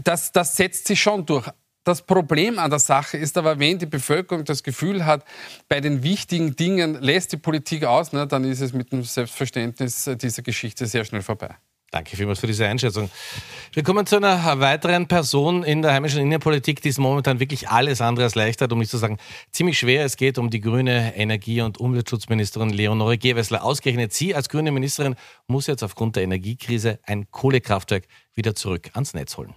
das, 0.04 0.32
das 0.32 0.56
setzt 0.56 0.88
sich 0.88 1.02
schon 1.02 1.26
durch. 1.26 1.50
Das 1.84 2.02
Problem 2.02 2.60
an 2.60 2.70
der 2.70 2.80
Sache 2.80 3.18
ist 3.18 3.38
aber, 3.38 3.60
wenn 3.60 3.78
die 3.78 3.86
Bevölkerung 3.86 4.46
das 4.46 4.64
Gefühl 4.64 5.06
hat, 5.06 5.26
bei 5.68 5.82
den 5.82 6.02
wichtigen 6.02 6.56
Dingen 6.56 7.02
lässt 7.02 7.34
die 7.34 7.38
Politik 7.38 7.84
aus, 7.84 8.14
ne, 8.14 8.26
dann 8.26 8.46
ist 8.46 8.62
es 8.62 8.72
mit 8.72 8.94
dem 8.94 9.04
Selbstverständnis 9.04 10.10
dieser 10.16 10.44
Geschichte 10.44 10.86
sehr 10.86 11.04
schnell 11.04 11.24
vorbei. 11.24 11.58
Danke 11.94 12.18
vielmals 12.18 12.40
für 12.40 12.48
diese 12.48 12.66
Einschätzung. 12.66 13.12
Wir 13.72 13.84
kommen 13.84 14.08
zu 14.08 14.16
einer 14.16 14.60
weiteren 14.60 15.08
Person 15.08 15.64
in 15.64 15.84
der 15.84 15.94
heimischen 15.94 16.22
Innenpolitik, 16.22 16.82
die 16.82 16.90
es 16.90 16.98
momentan 16.98 17.40
wirklich 17.40 17.70
alles 17.70 18.02
andere 18.02 18.26
als 18.26 18.34
leicht 18.34 18.62
hat, 18.62 18.72
um 18.72 18.80
nicht 18.80 18.90
zu 18.90 18.98
sagen 18.98 19.20
ziemlich 19.52 19.78
schwer. 19.78 20.04
Es 20.04 20.18
geht 20.18 20.40
um 20.40 20.50
die 20.50 20.60
grüne 20.60 21.16
Energie- 21.16 21.62
und 21.62 21.78
Umweltschutzministerin 21.78 22.72
Leonore 22.72 23.20
Gewessler. 23.20 23.64
Ausgerechnet 23.64 24.12
sie 24.12 24.34
als 24.34 24.50
grüne 24.50 24.72
Ministerin 24.72 25.14
muss 25.46 25.68
jetzt 25.68 25.84
aufgrund 25.84 26.16
der 26.16 26.24
Energiekrise 26.24 26.98
ein 27.04 27.30
Kohlekraftwerk 27.30 28.08
wieder 28.34 28.56
zurück 28.56 28.90
ans 28.94 29.14
Netz 29.14 29.38
holen. 29.38 29.54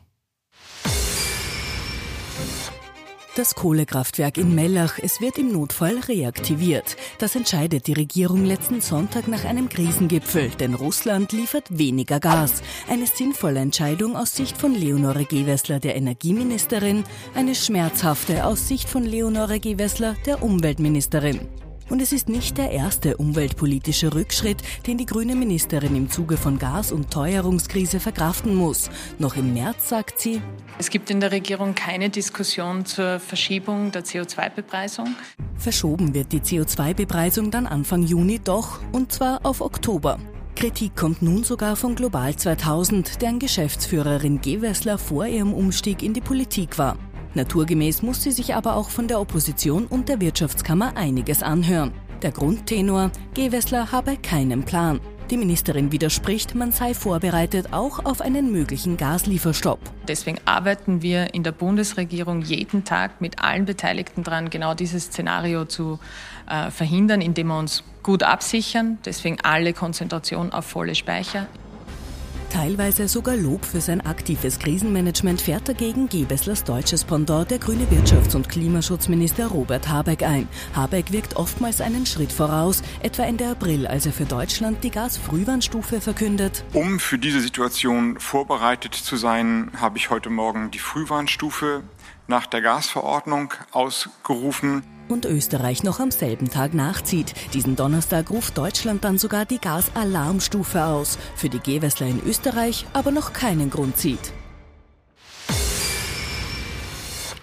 Das 3.37 3.55
Kohlekraftwerk 3.55 4.39
in 4.39 4.55
Mellach, 4.55 4.99
es 4.99 5.21
wird 5.21 5.37
im 5.37 5.53
Notfall 5.53 5.99
reaktiviert. 6.09 6.97
Das 7.19 7.37
entscheidet 7.37 7.87
die 7.87 7.93
Regierung 7.93 8.47
letzten 8.47 8.81
Sonntag 8.81 9.29
nach 9.29 9.45
einem 9.45 9.69
Krisengipfel, 9.69 10.49
denn 10.59 10.73
Russland 10.73 11.33
liefert 11.33 11.67
weniger 11.69 12.19
Gas. 12.19 12.63
Eine 12.89 13.07
sinnvolle 13.07 13.61
Entscheidung 13.61 14.17
aus 14.17 14.35
Sicht 14.35 14.57
von 14.57 14.75
Leonore 14.75 15.27
Gewessler, 15.27 15.81
der 15.81 15.97
Energieministerin, 15.97 17.05
eine 17.35 17.55
schmerzhafte 17.55 18.47
aus 18.47 18.69
Sicht 18.69 18.89
von 18.89 19.05
Leonore 19.05 19.61
Gewessler, 19.61 20.17
der 20.25 20.43
Umweltministerin. 20.43 21.41
Und 21.89 22.03
es 22.03 22.13
ist 22.13 22.29
nicht 22.29 22.59
der 22.59 22.73
erste 22.73 23.17
umweltpolitische 23.17 24.13
Rückschritt, 24.13 24.63
den 24.87 24.99
die 24.99 25.07
grüne 25.07 25.37
Ministerin 25.37 25.95
im 25.95 26.11
Zuge 26.11 26.37
von 26.37 26.59
Gas- 26.59 26.91
und 26.91 27.11
Teuerungskrise 27.13 28.01
verkraften 28.01 28.55
muss. 28.55 28.91
Noch 29.19 29.37
im 29.37 29.55
März 29.55 29.89
sagt 29.89 30.21
sie, 30.21 30.43
es 30.79 30.91
gibt 30.91 31.11
in 31.11 31.21
der 31.21 31.31
Regierung 31.31 31.75
keine 31.75 32.11
Diskussion 32.11 32.85
zur 32.85 33.21
Verschiebung 33.21 33.93
der 33.93 34.05
CO2-Bepreisung. 34.05 35.15
Verschoben 35.57 36.13
wird 36.13 36.33
die 36.33 36.41
CO2-Bepreisung 36.41 37.51
dann 37.51 37.67
Anfang 37.67 38.03
Juni 38.03 38.41
doch, 38.43 38.81
und 38.93 39.13
zwar 39.13 39.47
auf 39.47 39.61
Oktober. 39.61 40.19
Kritik 40.57 40.97
kommt 40.97 41.21
nun 41.21 41.45
sogar 41.45 41.77
von 41.77 41.95
Global 41.95 42.35
2000, 42.35 43.21
deren 43.21 43.39
Geschäftsführerin 43.39 44.41
Gewessler 44.41 44.97
vor 44.97 45.27
ihrem 45.27 45.53
Umstieg 45.53 46.03
in 46.03 46.15
die 46.15 46.23
Politik 46.23 46.79
war. 46.79 46.97
Naturgemäß 47.37 48.03
muss 48.03 48.23
sie 48.23 48.33
sich 48.33 48.55
aber 48.55 48.77
auch 48.77 48.91
von 48.91 49.07
der 49.07 49.21
Opposition 49.21 49.87
und 49.87 50.09
der 50.09 50.21
Wirtschaftskammer 50.21 50.97
einiges 50.97 51.43
anhören. 51.43 51.93
Der 52.23 52.33
Grundtenor, 52.33 53.13
Gewessler 53.35 53.93
habe 53.93 54.17
keinen 54.17 54.65
Plan. 54.65 55.01
Die 55.31 55.37
Ministerin 55.37 55.93
widerspricht, 55.93 56.55
man 56.55 56.73
sei 56.73 56.95
vorbereitet 56.95 57.73
auch 57.73 58.05
auf 58.05 58.21
einen 58.21 58.53
möglichen 58.53 58.97
Gaslieferstopp. 58.97 59.81
Deswegen 60.09 60.39
arbeiten 60.45 61.03
wir 61.03 61.35
in 61.35 61.43
der 61.43 61.53
Bundesregierung 61.53 62.43
jeden 62.43 62.85
Tag 62.85 63.21
mit 63.21 63.43
allen 63.43 63.65
Beteiligten 63.65 64.23
dran, 64.23 64.51
genau 64.51 64.75
dieses 64.75 65.07
Szenario 65.07 65.65
zu 65.65 65.99
äh, 66.49 66.71
verhindern, 66.71 67.21
indem 67.21 67.49
wir 67.49 67.59
uns 67.59 67.83
gut 68.03 68.23
absichern. 68.23 68.99
Deswegen 69.05 69.39
alle 69.43 69.73
Konzentration 69.73 70.53
auf 70.53 70.65
volle 70.65 70.95
Speicher. 70.95 71.49
Teilweise 72.51 73.09
sogar 73.09 73.37
Lob 73.37 73.65
für 73.65 73.81
sein 73.81 74.01
aktives 74.01 74.59
Krisenmanagement 74.59 75.41
fährt 75.41 75.69
dagegen 75.69 76.09
Gebeslers 76.09 76.65
deutsches 76.65 77.05
Pendant, 77.05 77.51
der 77.51 77.59
grüne 77.59 77.85
Wirtschafts- 77.87 78.35
und 78.35 78.49
Klimaschutzminister 78.49 79.49
Robert 79.49 79.89
Habeck 79.89 80.23
ein. 80.23 80.49
Habeck 80.75 81.13
wirkt 81.13 81.37
oftmals 81.37 81.81
einen 81.81 82.07
Schritt 82.07 82.33
voraus, 82.33 82.83
etwa 83.03 83.25
Ende 83.25 83.49
April, 83.49 83.87
als 83.87 84.07
er 84.07 84.13
für 84.13 84.25
Deutschland 84.25 84.83
die 84.85 84.91
Gasfrühwarnstufe 84.91 86.01
verkündet. 86.01 86.65
Um 86.73 86.99
für 86.99 87.19
diese 87.19 87.41
Situation 87.41 88.19
vorbereitet 88.19 88.95
zu 88.95 89.17
sein, 89.17 89.71
habe 89.77 89.99
ich 89.99 90.11
heute 90.11 90.31
Morgen 90.31 90.71
die 90.71 90.79
Frühwarnstufe 90.79 91.83
nach 92.27 92.47
der 92.47 92.63
Gasverordnung 92.63 93.53
ausgerufen. 93.73 94.83
Und 95.09 95.25
Österreich 95.25 95.83
noch 95.83 96.01
am 96.01 96.11
selben 96.11 96.51
Tag 96.51 96.75
nachzieht. 96.75 97.35
Diesen 97.55 97.77
Donnerstag 97.77 98.31
ruft 98.31 98.59
Deutschland 98.59 99.05
dann 99.05 99.19
sogar 99.19 99.45
die 99.45 99.59
Gasalarmstufe 99.59 100.85
aus. 100.85 101.19
Für 101.37 101.49
die 101.49 101.61
Gewessler 101.61 102.07
in 102.09 102.23
Österreich 102.25 102.87
aber 102.93 103.11
noch 103.13 103.33
keinen 103.33 103.71
Grund 103.71 103.97
zieht. 103.97 104.33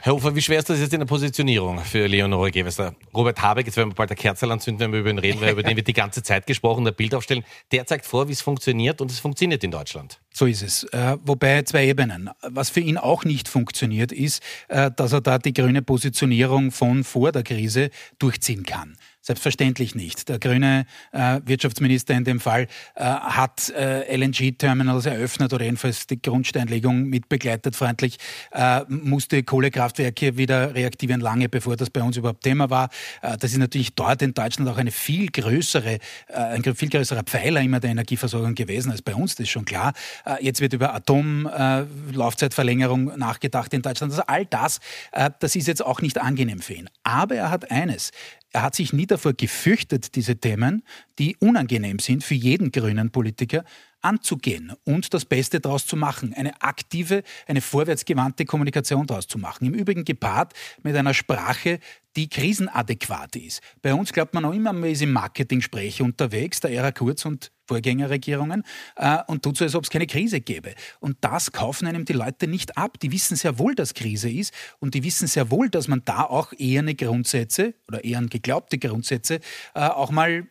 Herr 0.06 0.16
Hofer, 0.16 0.36
wie 0.36 0.42
schwer 0.42 0.60
ist 0.60 0.70
das 0.70 0.82
jetzt 0.82 0.94
in 0.94 1.00
der 1.00 1.08
Positionierung 1.08 1.80
für 1.80 2.08
Leonore 2.08 2.52
Gewessler? 2.52 2.94
Robert 3.14 3.42
Habeck, 3.42 3.68
jetzt 3.68 3.78
werden 3.78 3.92
wir 3.92 3.96
bald 3.96 4.10
der 4.10 4.18
Kerzel 4.18 4.52
anzünden, 4.52 4.82
wenn 4.82 4.92
wir 4.92 5.00
über 5.00 5.10
ihn 5.10 5.18
reden, 5.18 5.40
weil 5.40 5.54
über 5.54 5.64
den 5.64 5.78
wird 5.78 5.88
die 5.88 5.94
ganze 5.94 6.22
Zeit 6.22 6.46
gesprochen, 6.46 6.84
der 6.84 6.92
Bild 6.92 7.16
aufstellen. 7.16 7.46
Der 7.72 7.86
zeigt 7.86 8.06
vor, 8.06 8.28
wie 8.28 8.34
es 8.34 8.42
funktioniert 8.42 9.00
und 9.00 9.10
es 9.10 9.20
funktioniert 9.20 9.64
in 9.64 9.72
Deutschland. 9.72 10.20
So 10.34 10.46
ist 10.46 10.62
es. 10.62 10.84
Äh, 10.92 11.16
wobei 11.24 11.62
zwei 11.62 11.88
Ebenen. 11.88 12.30
Was 12.42 12.70
für 12.70 12.82
ihn 12.82 12.98
auch 12.98 13.24
nicht 13.24 13.48
funktioniert, 13.48 14.12
ist, 14.12 14.44
äh, 14.68 14.92
dass 14.94 15.14
er 15.14 15.22
da 15.22 15.38
die 15.40 15.54
grüne 15.54 15.82
Positionierung 15.82 16.72
von 16.72 17.06
vor 17.06 17.32
der 17.32 17.44
Krise 17.44 17.90
durchziehen 18.20 18.64
kann. 18.64 18.98
Selbstverständlich 19.26 19.96
nicht. 19.96 20.28
Der 20.28 20.38
grüne 20.38 20.86
äh, 21.14 21.40
Wirtschaftsminister 21.46 22.14
in 22.14 22.26
dem 22.26 22.42
Fall 22.42 22.68
äh, 22.96 23.06
hat 23.06 23.70
äh, 23.70 24.14
LNG-Terminals 24.18 25.06
eröffnet 25.06 25.54
oder 25.54 25.64
jedenfalls 25.64 26.08
die 26.08 26.22
Grundsteinlegung 26.22 27.06
mitbegleitet 27.06 27.74
freundlich, 27.74 28.18
äh, 28.52 28.82
musste 28.90 29.44
Kohlekraftwerke 29.44 30.36
wieder 30.36 30.76
reaktivieren, 30.76 31.22
lange 31.22 31.48
bevor 31.48 31.78
das 31.78 31.90
bei 31.90 32.04
uns 32.04 32.18
überhaupt 32.18 32.44
Thema 32.44 32.70
war. 32.70 32.90
Äh, 33.22 33.38
das 33.38 33.54
ist 33.54 33.60
natürlich 33.60 33.96
dort 33.96 34.22
in 34.22 34.34
Deutschland 34.34 34.70
auch 34.70 34.78
eine 34.78 34.92
viel 34.92 35.32
größere, 35.32 35.94
äh, 35.94 36.00
ein 36.34 36.62
viel 36.76 36.90
größerer 36.90 37.24
Pfeiler 37.24 37.62
immer 37.62 37.80
der 37.80 37.92
Energieversorgung 37.92 38.56
gewesen 38.56 38.92
als 38.92 39.02
bei 39.02 39.16
uns, 39.16 39.36
das 39.36 39.46
ist 39.46 39.52
schon 39.52 39.64
klar. 39.64 39.94
Jetzt 40.42 40.60
wird 40.60 40.74
über 40.74 40.94
Atom-Laufzeitverlängerung 40.96 43.18
nachgedacht 43.18 43.74
in 43.74 43.82
Deutschland. 43.82 44.12
Also 44.12 44.24
all 44.28 44.46
das, 44.46 44.82
das 45.40 45.56
ist 45.56 45.68
jetzt 45.68 45.86
auch 45.86 46.02
nicht 46.02 46.20
angenehm 46.20 46.60
für 46.60 46.74
ihn. 46.74 46.90
Aber 47.04 47.36
er 47.36 47.52
hat 47.52 47.70
eines. 47.70 48.12
Er 48.52 48.62
hat 48.62 48.76
sich 48.76 48.94
nie 48.94 49.08
davor 49.08 49.34
gefürchtet, 49.34 50.16
diese 50.16 50.38
Themen, 50.38 50.84
die 51.20 51.36
unangenehm 51.38 52.00
sind 52.00 52.24
für 52.24 52.36
jeden 52.36 52.72
grünen 52.72 53.12
Politiker, 53.12 53.64
anzugehen 54.04 54.74
und 54.84 55.14
das 55.14 55.26
Beste 55.26 55.60
daraus 55.60 55.86
zu 55.86 55.96
machen, 55.96 56.34
eine 56.34 56.62
aktive, 56.62 57.24
eine 57.48 57.62
vorwärtsgewandte 57.62 58.46
Kommunikation 58.46 59.08
daraus 59.08 59.28
zu 59.28 59.38
machen. 59.38 59.66
Im 59.66 59.74
Übrigen 59.74 60.06
gepaart 60.06 60.54
mit 60.84 60.96
einer 60.96 61.14
Sprache, 61.14 61.80
die 62.16 62.30
krisenadäquat 62.30 63.36
ist. 63.36 63.62
Bei 63.82 63.94
uns 63.94 64.14
glaubt 64.14 64.34
man 64.34 64.46
auch 64.46 64.54
immer, 64.54 64.72
man 64.74 64.90
ist 64.90 65.02
im 65.02 65.12
Marketing-Sprech 65.12 66.02
unterwegs, 66.02 66.60
der 66.60 66.72
Ära 66.72 66.92
Kurz 66.92 67.26
und 67.26 67.52
Vorgängerregierungen, 67.66 68.64
äh, 68.98 69.20
und 69.28 69.44
tut 69.44 69.58
so, 69.58 69.64
als 69.64 69.76
ob 69.76 69.84
es 69.84 69.90
keine 69.90 70.06
Krise 70.06 70.42
gäbe. 70.42 70.76
Und 71.00 71.18
das 71.22 71.52
kaufen 71.52 71.88
einem 71.88 72.06
die 72.06 72.14
Leute 72.14 72.48
nicht 72.48 72.78
ab. 72.78 73.00
Die 73.00 73.12
wissen 73.12 73.36
sehr 73.36 73.58
wohl, 73.58 73.74
dass 73.74 73.94
Krise 73.94 74.30
ist 74.30 74.54
und 74.80 74.94
die 74.94 75.04
wissen 75.04 75.28
sehr 75.28 75.50
wohl, 75.50 75.70
dass 75.70 75.88
man 75.88 76.04
da 76.06 76.24
auch 76.24 76.54
eher 76.58 76.82
eine 76.82 76.94
Grundsätze 76.94 77.74
oder 77.88 78.04
eher 78.04 78.22
geglaubte 78.24 78.78
Grundsätze 78.78 79.40
äh, 79.74 79.80
auch 79.80 80.12
mal 80.12 80.48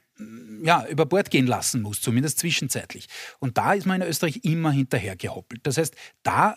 ja, 0.63 0.87
über 0.89 1.07
Bord 1.07 1.31
gehen 1.31 1.47
lassen 1.47 1.83
muss, 1.83 2.01
zumindest 2.01 2.39
zwischenzeitlich. 2.39 3.07
Und 3.41 3.59
da 3.59 3.75
ist 3.75 3.87
man 3.87 4.01
in 4.01 4.09
Österreich 4.09 4.41
immer 4.45 4.71
hinterhergehoppelt. 4.71 5.67
Das 5.67 5.77
heißt, 5.77 5.95
da 6.23 6.57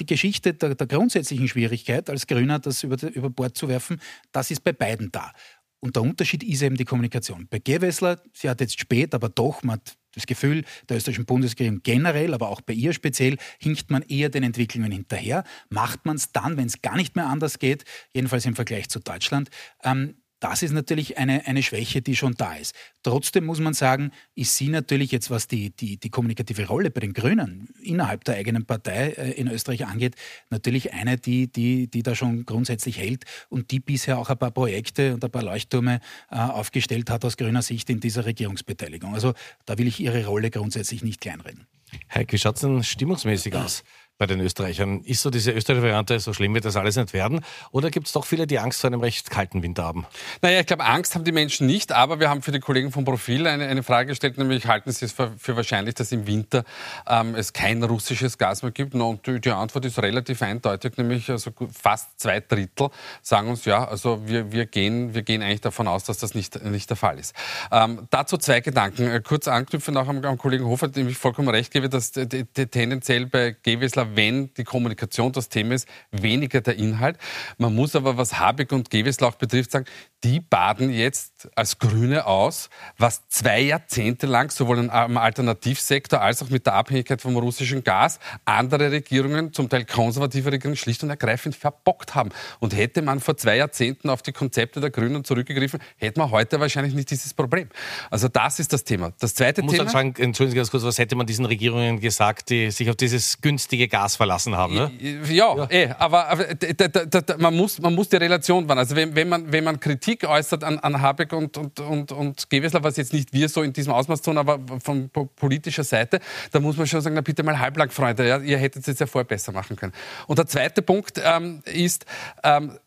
die 0.00 0.06
Geschichte 0.06 0.54
der, 0.54 0.74
der 0.74 0.86
grundsätzlichen 0.86 1.48
Schwierigkeit, 1.48 2.08
als 2.10 2.26
Grüner 2.26 2.58
das 2.58 2.82
über, 2.82 3.02
über 3.08 3.30
Bord 3.30 3.56
zu 3.56 3.68
werfen, 3.68 4.00
das 4.32 4.50
ist 4.50 4.62
bei 4.64 4.72
beiden 4.72 5.10
da. 5.12 5.32
Und 5.80 5.96
der 5.96 6.02
Unterschied 6.02 6.42
ist 6.42 6.62
eben 6.62 6.76
die 6.76 6.84
Kommunikation. 6.84 7.46
Bei 7.48 7.58
Gewessler, 7.58 8.20
sie 8.32 8.48
hat 8.48 8.60
jetzt 8.60 8.80
spät, 8.80 9.14
aber 9.14 9.28
doch, 9.28 9.62
man 9.62 9.76
hat 9.76 9.96
das 10.14 10.26
Gefühl, 10.26 10.64
der 10.88 10.96
österreichischen 10.96 11.26
Bundesregierung 11.26 11.82
generell, 11.82 12.32
aber 12.32 12.48
auch 12.48 12.62
bei 12.62 12.72
ihr 12.72 12.94
speziell, 12.94 13.36
hinkt 13.60 13.90
man 13.90 14.02
eher 14.02 14.30
den 14.30 14.42
Entwicklungen 14.42 14.90
hinterher. 14.90 15.44
Macht 15.68 16.06
man 16.06 16.16
es 16.16 16.32
dann, 16.32 16.56
wenn 16.56 16.66
es 16.66 16.80
gar 16.80 16.96
nicht 16.96 17.16
mehr 17.16 17.26
anders 17.26 17.58
geht, 17.58 17.84
jedenfalls 18.14 18.46
im 18.46 18.56
Vergleich 18.56 18.88
zu 18.88 19.00
Deutschland, 19.00 19.50
ähm, 19.84 20.16
das 20.50 20.62
ist 20.62 20.72
natürlich 20.72 21.18
eine, 21.18 21.46
eine 21.46 21.62
Schwäche, 21.62 22.02
die 22.02 22.16
schon 22.16 22.34
da 22.34 22.54
ist. 22.54 22.74
Trotzdem 23.02 23.44
muss 23.46 23.60
man 23.60 23.74
sagen, 23.74 24.12
ist 24.34 24.56
sie 24.56 24.68
natürlich 24.68 25.10
jetzt, 25.10 25.30
was 25.30 25.48
die, 25.48 25.70
die, 25.70 25.96
die 25.96 26.10
kommunikative 26.10 26.66
Rolle 26.66 26.90
bei 26.90 27.00
den 27.00 27.12
Grünen 27.12 27.68
innerhalb 27.82 28.24
der 28.24 28.36
eigenen 28.36 28.64
Partei 28.64 29.10
äh, 29.10 29.32
in 29.32 29.48
Österreich 29.48 29.86
angeht, 29.86 30.14
natürlich 30.50 30.92
eine, 30.92 31.16
die, 31.16 31.50
die, 31.50 31.88
die 31.88 32.02
da 32.02 32.14
schon 32.14 32.46
grundsätzlich 32.46 32.98
hält 32.98 33.24
und 33.48 33.70
die 33.70 33.80
bisher 33.80 34.18
auch 34.18 34.30
ein 34.30 34.38
paar 34.38 34.50
Projekte 34.50 35.14
und 35.14 35.24
ein 35.24 35.30
paar 35.30 35.42
Leuchttürme 35.42 36.00
äh, 36.30 36.36
aufgestellt 36.36 37.10
hat 37.10 37.24
aus 37.24 37.36
grüner 37.36 37.62
Sicht 37.62 37.90
in 37.90 38.00
dieser 38.00 38.24
Regierungsbeteiligung. 38.24 39.14
Also 39.14 39.34
da 39.64 39.78
will 39.78 39.86
ich 39.86 40.00
ihre 40.00 40.24
Rolle 40.26 40.50
grundsätzlich 40.50 41.02
nicht 41.02 41.20
kleinreden. 41.20 41.66
Heike, 42.14 42.32
wie 42.32 42.38
schaut 42.38 42.56
es 42.56 42.62
denn 42.62 42.82
stimmungsmäßig 42.82 43.54
aus? 43.54 43.84
Bei 44.18 44.26
den 44.26 44.40
Österreichern. 44.40 45.02
Ist 45.02 45.22
so 45.22 45.30
diese 45.30 45.52
österreichische 45.52 45.82
Variante, 45.82 46.18
so 46.20 46.32
schlimm 46.32 46.54
wird 46.54 46.64
das 46.64 46.76
alles 46.76 46.96
nicht 46.96 47.12
werden? 47.12 47.44
Oder 47.70 47.90
gibt 47.90 48.06
es 48.06 48.12
doch 48.12 48.24
viele, 48.24 48.46
die 48.46 48.58
Angst 48.58 48.80
vor 48.80 48.88
einem 48.88 49.00
recht 49.00 49.30
kalten 49.30 49.62
Winter 49.62 49.84
haben? 49.84 50.06
Naja, 50.42 50.60
ich 50.60 50.66
glaube, 50.66 50.84
Angst 50.84 51.14
haben 51.14 51.24
die 51.24 51.32
Menschen 51.32 51.66
nicht, 51.66 51.92
aber 51.92 52.18
wir 52.18 52.30
haben 52.30 52.42
für 52.42 52.52
die 52.52 52.60
Kollegen 52.60 52.92
vom 52.92 53.04
Profil 53.04 53.46
eine, 53.46 53.66
eine 53.66 53.82
Frage 53.82 54.08
gestellt, 54.08 54.38
nämlich 54.38 54.66
halten 54.66 54.90
sie 54.90 55.04
es 55.04 55.12
für, 55.12 55.32
für 55.38 55.56
wahrscheinlich, 55.56 55.94
dass 55.94 56.12
im 56.12 56.26
Winter 56.26 56.64
ähm, 57.06 57.34
es 57.34 57.52
kein 57.52 57.82
russisches 57.82 58.38
Gas 58.38 58.62
mehr 58.62 58.72
gibt? 58.72 58.94
Und 58.94 59.26
die, 59.26 59.40
die, 59.40 59.50
Antwort 59.50 59.84
ist 59.84 59.98
relativ 60.00 60.42
eindeutig, 60.42 60.96
nämlich 60.96 61.30
also 61.30 61.50
fast 61.72 62.18
zwei 62.20 62.40
Drittel 62.40 62.88
sagen 63.22 63.48
uns 63.48 63.64
ja, 63.64 63.86
also 63.86 64.26
wir, 64.26 64.52
wir, 64.52 64.66
gehen, 64.66 65.14
wir 65.14 65.22
gehen 65.22 65.42
eigentlich 65.42 65.60
davon 65.60 65.88
aus, 65.88 66.04
dass 66.04 66.18
das 66.18 66.34
nicht, 66.34 66.62
nicht 66.64 66.88
der 66.88 66.96
Fall 66.96 67.18
ist. 67.18 67.34
Ähm, 67.70 68.06
dazu 68.10 68.36
zwei 68.36 68.60
Gedanken. 68.60 69.08
Äh, 69.08 69.20
kurz 69.22 69.48
anknüpfen 69.48 69.96
auch 69.96 70.08
am, 70.08 70.24
am 70.24 70.38
Kollegen 70.38 70.64
Hofer, 70.64 70.88
dem 70.88 71.08
ich 71.08 71.18
vollkommen 71.18 71.48
recht 71.48 71.72
gebe, 71.72 71.88
dass 71.88 72.12
die, 72.12 72.26
die, 72.26 72.66
tendenziell 72.66 73.26
bei 73.26 73.56
Gewessler 73.62 74.05
wenn 74.14 74.52
die 74.54 74.64
Kommunikation 74.64 75.32
das 75.32 75.48
Thema 75.48 75.74
ist, 75.74 75.88
weniger 76.10 76.60
der 76.60 76.76
Inhalt. 76.76 77.18
Man 77.58 77.74
muss 77.74 77.96
aber, 77.96 78.16
was 78.16 78.38
Habeck 78.38 78.72
und 78.72 78.90
Gewessler 78.90 79.28
auch 79.28 79.34
betrifft, 79.34 79.70
sagen, 79.70 79.86
die 80.24 80.40
baden 80.40 80.90
jetzt 80.90 81.48
als 81.54 81.78
Grüne 81.78 82.26
aus, 82.26 82.70
was 82.98 83.28
zwei 83.28 83.60
Jahrzehnte 83.60 84.26
lang 84.26 84.50
sowohl 84.50 84.78
im 84.78 84.90
Alternativsektor 84.90 86.20
als 86.20 86.42
auch 86.42 86.50
mit 86.50 86.66
der 86.66 86.74
Abhängigkeit 86.74 87.20
vom 87.20 87.36
russischen 87.36 87.84
Gas 87.84 88.18
andere 88.44 88.90
Regierungen, 88.90 89.52
zum 89.52 89.68
Teil 89.68 89.84
konservative 89.84 90.50
Regierungen, 90.50 90.76
schlicht 90.76 91.02
und 91.02 91.10
ergreifend 91.10 91.54
verbockt 91.54 92.14
haben. 92.14 92.30
Und 92.60 92.74
hätte 92.76 93.02
man 93.02 93.20
vor 93.20 93.36
zwei 93.36 93.56
Jahrzehnten 93.56 94.10
auf 94.10 94.22
die 94.22 94.32
Konzepte 94.32 94.80
der 94.80 94.90
Grünen 94.90 95.24
zurückgegriffen, 95.24 95.80
hätte 95.96 96.18
man 96.20 96.30
heute 96.30 96.58
wahrscheinlich 96.60 96.94
nicht 96.94 97.10
dieses 97.10 97.34
Problem. 97.34 97.68
Also 98.10 98.28
das 98.28 98.58
ist 98.58 98.72
das 98.72 98.84
Thema. 98.84 99.12
Das 99.18 99.34
zweite 99.34 99.60
ich 99.60 99.66
muss 99.66 99.76
Thema. 99.76 99.90
Fragen, 99.90 100.14
entschuldigen 100.16 100.50
Sie 100.50 100.56
ganz 100.56 100.70
kurz, 100.70 100.82
was 100.82 100.98
hätte 100.98 101.14
man 101.16 101.26
diesen 101.26 101.44
Regierungen 101.44 102.00
gesagt, 102.00 102.50
die 102.50 102.70
sich 102.70 102.90
auf 102.90 102.96
dieses 102.96 103.40
günstige 103.40 103.88
Gas 103.88 103.95
verlassen 104.16 104.56
haben? 104.56 104.74
Ne? 104.74 104.90
Ja, 105.28 105.56
ja. 105.56 105.66
Eh, 105.70 105.88
aber, 105.98 106.28
aber 106.28 106.44
da, 106.54 106.88
da, 106.88 107.04
da, 107.04 107.36
man, 107.38 107.56
muss, 107.56 107.80
man 107.80 107.94
muss 107.94 108.08
die 108.08 108.16
Relation 108.16 108.68
wahren. 108.68 108.78
Also 108.78 108.96
wenn, 108.96 109.14
wenn, 109.14 109.28
man, 109.28 109.50
wenn 109.50 109.64
man 109.64 109.80
Kritik 109.80 110.24
äußert 110.28 110.64
an, 110.64 110.78
an 110.78 111.00
Habeck 111.00 111.32
und, 111.32 111.56
und, 111.56 111.80
und, 111.80 112.12
und 112.12 112.50
Gewessler, 112.50 112.82
was 112.82 112.96
jetzt 112.96 113.12
nicht 113.12 113.32
wir 113.32 113.48
so 113.48 113.62
in 113.62 113.72
diesem 113.72 113.92
Ausmaß 113.92 114.22
tun, 114.22 114.38
aber 114.38 114.60
von 114.82 115.10
politischer 115.36 115.84
Seite, 115.84 116.20
da 116.52 116.60
muss 116.60 116.76
man 116.76 116.86
schon 116.86 117.00
sagen, 117.00 117.14
na 117.14 117.22
bitte 117.22 117.42
mal 117.42 117.58
halblang, 117.58 117.90
Freunde, 117.90 118.28
ja, 118.28 118.38
ihr 118.38 118.58
hättet 118.58 118.82
es 118.82 118.86
jetzt 118.86 119.00
ja 119.00 119.06
vorher 119.06 119.26
besser 119.26 119.52
machen 119.52 119.76
können. 119.76 119.92
Und 120.26 120.38
der 120.38 120.46
zweite 120.46 120.82
Punkt 120.82 121.20
ähm, 121.24 121.62
ist, 121.64 122.04
ähm, 122.42 122.78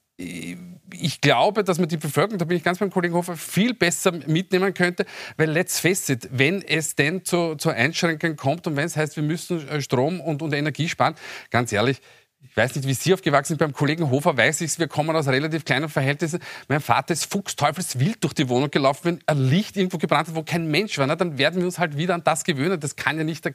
ich 0.94 1.22
glaube, 1.22 1.64
dass 1.64 1.80
man 1.80 1.88
die 1.88 1.98
Bevölkerung, 1.98 2.40
da 2.40 2.46
bin 2.46 2.58
ich 2.58 2.64
ganz 2.64 2.80
beim 2.80 2.92
Kollegen 2.92 3.14
Hofer, 3.14 3.38
viel 3.38 3.74
besser 3.74 4.12
mitnehmen 4.12 4.74
könnte, 4.74 5.06
weil 5.38 5.50
let's 5.50 5.80
face 5.80 6.10
it, 6.10 6.28
wenn 6.32 6.62
es 6.62 6.96
denn 6.96 7.24
zu, 7.24 7.56
zu 7.56 7.70
Einschränkungen 7.70 8.36
kommt 8.36 8.68
und 8.68 8.76
wenn 8.76 8.86
es 8.86 8.98
heißt, 8.98 9.16
wir 9.16 9.24
müssen 9.24 9.68
äh, 9.70 9.82
Strom 9.82 10.20
und, 10.20 10.42
und 10.42 10.54
Energie 10.54 10.90
sparen, 10.90 11.16
ganz 11.52 11.72
ehrlich, 11.72 12.02
ich 12.42 12.56
weiß 12.56 12.76
nicht, 12.76 12.88
wie 12.88 12.94
Sie 12.94 13.14
aufgewachsen 13.14 13.50
sind. 13.50 13.58
Beim 13.58 13.74
Kollegen 13.74 14.10
Hofer 14.10 14.38
weiß 14.38 14.62
ich 14.62 14.72
es, 14.72 14.80
wir 14.80 14.88
kommen 14.88 15.14
aus 15.14 15.28
relativ 15.28 15.66
kleinen 15.66 15.90
Verhältnissen. 15.90 16.40
Mein 16.70 16.80
Vater 16.80 17.14
ist 17.14 17.30
fuchsteufelswild 17.30 18.24
durch 18.24 18.34
die 18.34 18.48
Wohnung 18.48 18.72
gelaufen. 18.72 19.02
Wenn 19.04 19.20
ein 19.26 19.50
Licht 19.50 19.76
irgendwo 19.76 19.98
gebrannt 19.98 20.30
hat, 20.30 20.36
wo 20.36 20.44
kein 20.44 20.72
Mensch 20.72 20.98
war, 20.98 21.06
na, 21.06 21.18
dann 21.18 21.38
werden 21.38 21.60
wir 21.60 21.66
uns 21.66 21.80
halt 21.80 21.98
wieder 21.98 22.14
an 22.14 22.24
das 22.24 22.46
gewöhnen. 22.46 22.80
Das 22.80 22.96
kann 22.96 23.18
ja 23.18 23.26
nicht, 23.26 23.46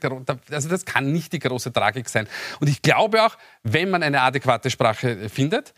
also 0.50 0.68
das 0.68 0.84
kann 0.84 1.12
nicht 1.12 1.32
die 1.32 1.38
große 1.38 1.72
Tragik 1.72 2.10
sein. 2.10 2.28
Und 2.60 2.68
ich 2.68 2.82
glaube 2.82 3.24
auch, 3.24 3.38
wenn 3.62 3.88
man 3.88 4.02
eine 4.02 4.20
adäquate 4.20 4.70
Sprache 4.70 5.30
findet, 5.30 5.72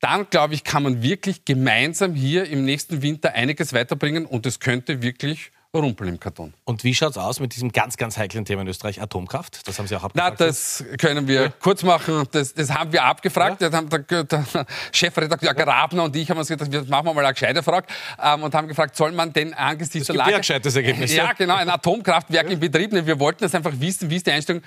dann 0.00 0.28
glaube 0.30 0.54
ich, 0.54 0.64
kann 0.64 0.82
man 0.82 1.02
wirklich 1.02 1.44
gemeinsam 1.44 2.14
hier 2.14 2.48
im 2.48 2.64
nächsten 2.64 3.02
Winter 3.02 3.34
einiges 3.34 3.72
weiterbringen 3.72 4.26
und 4.26 4.46
es 4.46 4.58
könnte 4.60 5.02
wirklich 5.02 5.52
Rumpel 5.72 6.08
im 6.08 6.18
Karton. 6.18 6.52
Und 6.64 6.82
wie 6.82 6.94
schaut 6.94 7.12
es 7.12 7.16
aus 7.16 7.38
mit 7.38 7.54
diesem 7.54 7.70
ganz, 7.70 7.96
ganz 7.96 8.18
heiklen 8.18 8.44
Thema 8.44 8.62
in 8.62 8.68
Österreich, 8.68 9.00
Atomkraft? 9.00 9.68
Das 9.68 9.78
haben 9.78 9.86
Sie 9.86 9.94
auch 9.94 10.02
abgefragt. 10.02 10.40
Na, 10.40 10.46
das 10.46 10.84
können 10.98 11.28
wir 11.28 11.42
ja. 11.42 11.48
kurz 11.60 11.84
machen. 11.84 12.24
Das, 12.32 12.54
das 12.54 12.74
haben 12.74 12.92
wir 12.92 13.04
abgefragt. 13.04 13.62
Ja. 13.62 13.68
Der, 13.70 14.24
der, 14.24 14.66
Chefredakteur 14.92 15.54
Grabner 15.54 16.04
und 16.04 16.16
ich 16.16 16.28
haben 16.28 16.38
uns 16.38 16.48
gedacht, 16.48 16.72
wir 16.72 16.82
machen 16.86 17.06
wir 17.06 17.14
mal 17.14 17.24
eine 17.24 17.34
gescheite 17.34 17.62
Frage 17.62 17.86
ähm, 18.20 18.42
und 18.42 18.52
haben 18.52 18.66
gefragt, 18.66 18.96
soll 18.96 19.12
man 19.12 19.32
denn 19.32 19.54
angesichts 19.54 20.08
der 20.08 20.16
Lage... 20.16 20.34
ein 20.34 20.40
gescheites 20.40 20.74
Ergebnis. 20.74 21.14
Ja, 21.14 21.32
genau, 21.34 21.54
ein 21.54 21.70
Atomkraftwerk 21.70 22.46
ja. 22.46 22.52
in 22.52 22.58
Betrieb 22.58 22.92
nehmen. 22.92 23.06
Wir 23.06 23.20
wollten 23.20 23.44
das 23.44 23.54
einfach 23.54 23.72
wissen, 23.78 24.10
wie 24.10 24.16
ist 24.16 24.26
die 24.26 24.32
Einstellung 24.32 24.62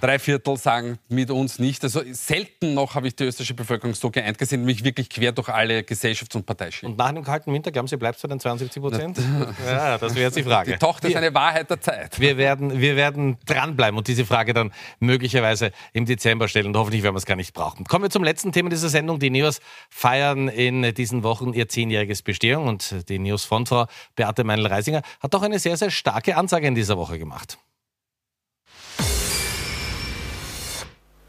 Drei 0.00 0.18
Viertel 0.18 0.56
sagen 0.56 0.98
mit 1.08 1.30
uns 1.30 1.58
nicht. 1.58 1.82
Also 1.84 2.02
selten 2.12 2.74
noch 2.74 2.94
habe 2.94 3.08
ich 3.08 3.16
die 3.16 3.24
österreichische 3.24 3.54
Bevölkerung 3.54 3.94
so 3.94 4.10
geeint 4.10 4.38
gesehen, 4.38 4.64
mich 4.64 4.84
wirklich 4.84 5.10
quer 5.10 5.32
durch 5.32 5.48
alle 5.48 5.80
Gesellschafts- 5.80 6.36
und 6.36 6.46
Parteischienen. 6.46 6.92
Und 6.92 6.98
nach 6.98 7.12
dem 7.12 7.24
kalten 7.24 7.52
Winter, 7.52 7.70
glauben 7.70 7.88
Sie, 7.88 7.96
bleibt 7.96 8.16
es 8.16 8.22
bei 8.22 8.28
den 8.28 8.40
72 8.40 8.82
Prozent? 8.82 9.18
ja, 9.66 9.98
das 9.98 10.14
wäre 10.14 10.26
jetzt 10.26 10.36
die 10.36 10.42
Frage. 10.42 10.72
Die 10.72 10.78
Tochter 10.78 11.08
ist 11.08 11.16
eine 11.16 11.34
Wahrheit 11.34 11.70
der 11.70 11.80
Zeit. 11.80 12.18
Wir 12.18 12.36
werden, 12.36 12.80
wir 12.80 12.96
werden 12.96 13.36
dranbleiben 13.46 13.98
und 13.98 14.08
diese 14.08 14.24
Frage 14.24 14.52
dann 14.54 14.72
möglicherweise 15.00 15.72
im 15.92 16.06
Dezember 16.06 16.48
stellen 16.48 16.66
und 16.66 16.76
hoffentlich 16.76 17.02
werden 17.02 17.14
wir 17.14 17.18
es 17.18 17.26
gar 17.26 17.36
nicht 17.36 17.54
brauchen. 17.54 17.84
Kommen 17.84 18.04
wir 18.04 18.10
zum 18.10 18.24
letzten 18.24 18.52
Thema 18.52 18.70
dieser 18.70 18.88
Sendung. 18.88 19.18
Die 19.18 19.30
NEOS 19.30 19.60
feiern 19.90 20.48
in 20.48 20.94
diesen 20.94 21.22
Wochen 21.22 21.52
ihr 21.52 21.68
zehnjähriges 21.68 22.22
Bestehung 22.22 22.68
und 22.68 23.08
die 23.08 23.18
NEOS-Frontfrau 23.18 23.86
Beate 24.16 24.44
Meinl-Reisinger 24.44 25.02
hat 25.20 25.34
doch 25.34 25.42
eine 25.42 25.58
sehr, 25.58 25.76
sehr 25.76 25.90
starke 25.90 26.36
Ansage 26.36 26.66
in 26.66 26.74
dieser 26.74 26.96
Woche 26.96 27.18
gemacht. 27.18 27.58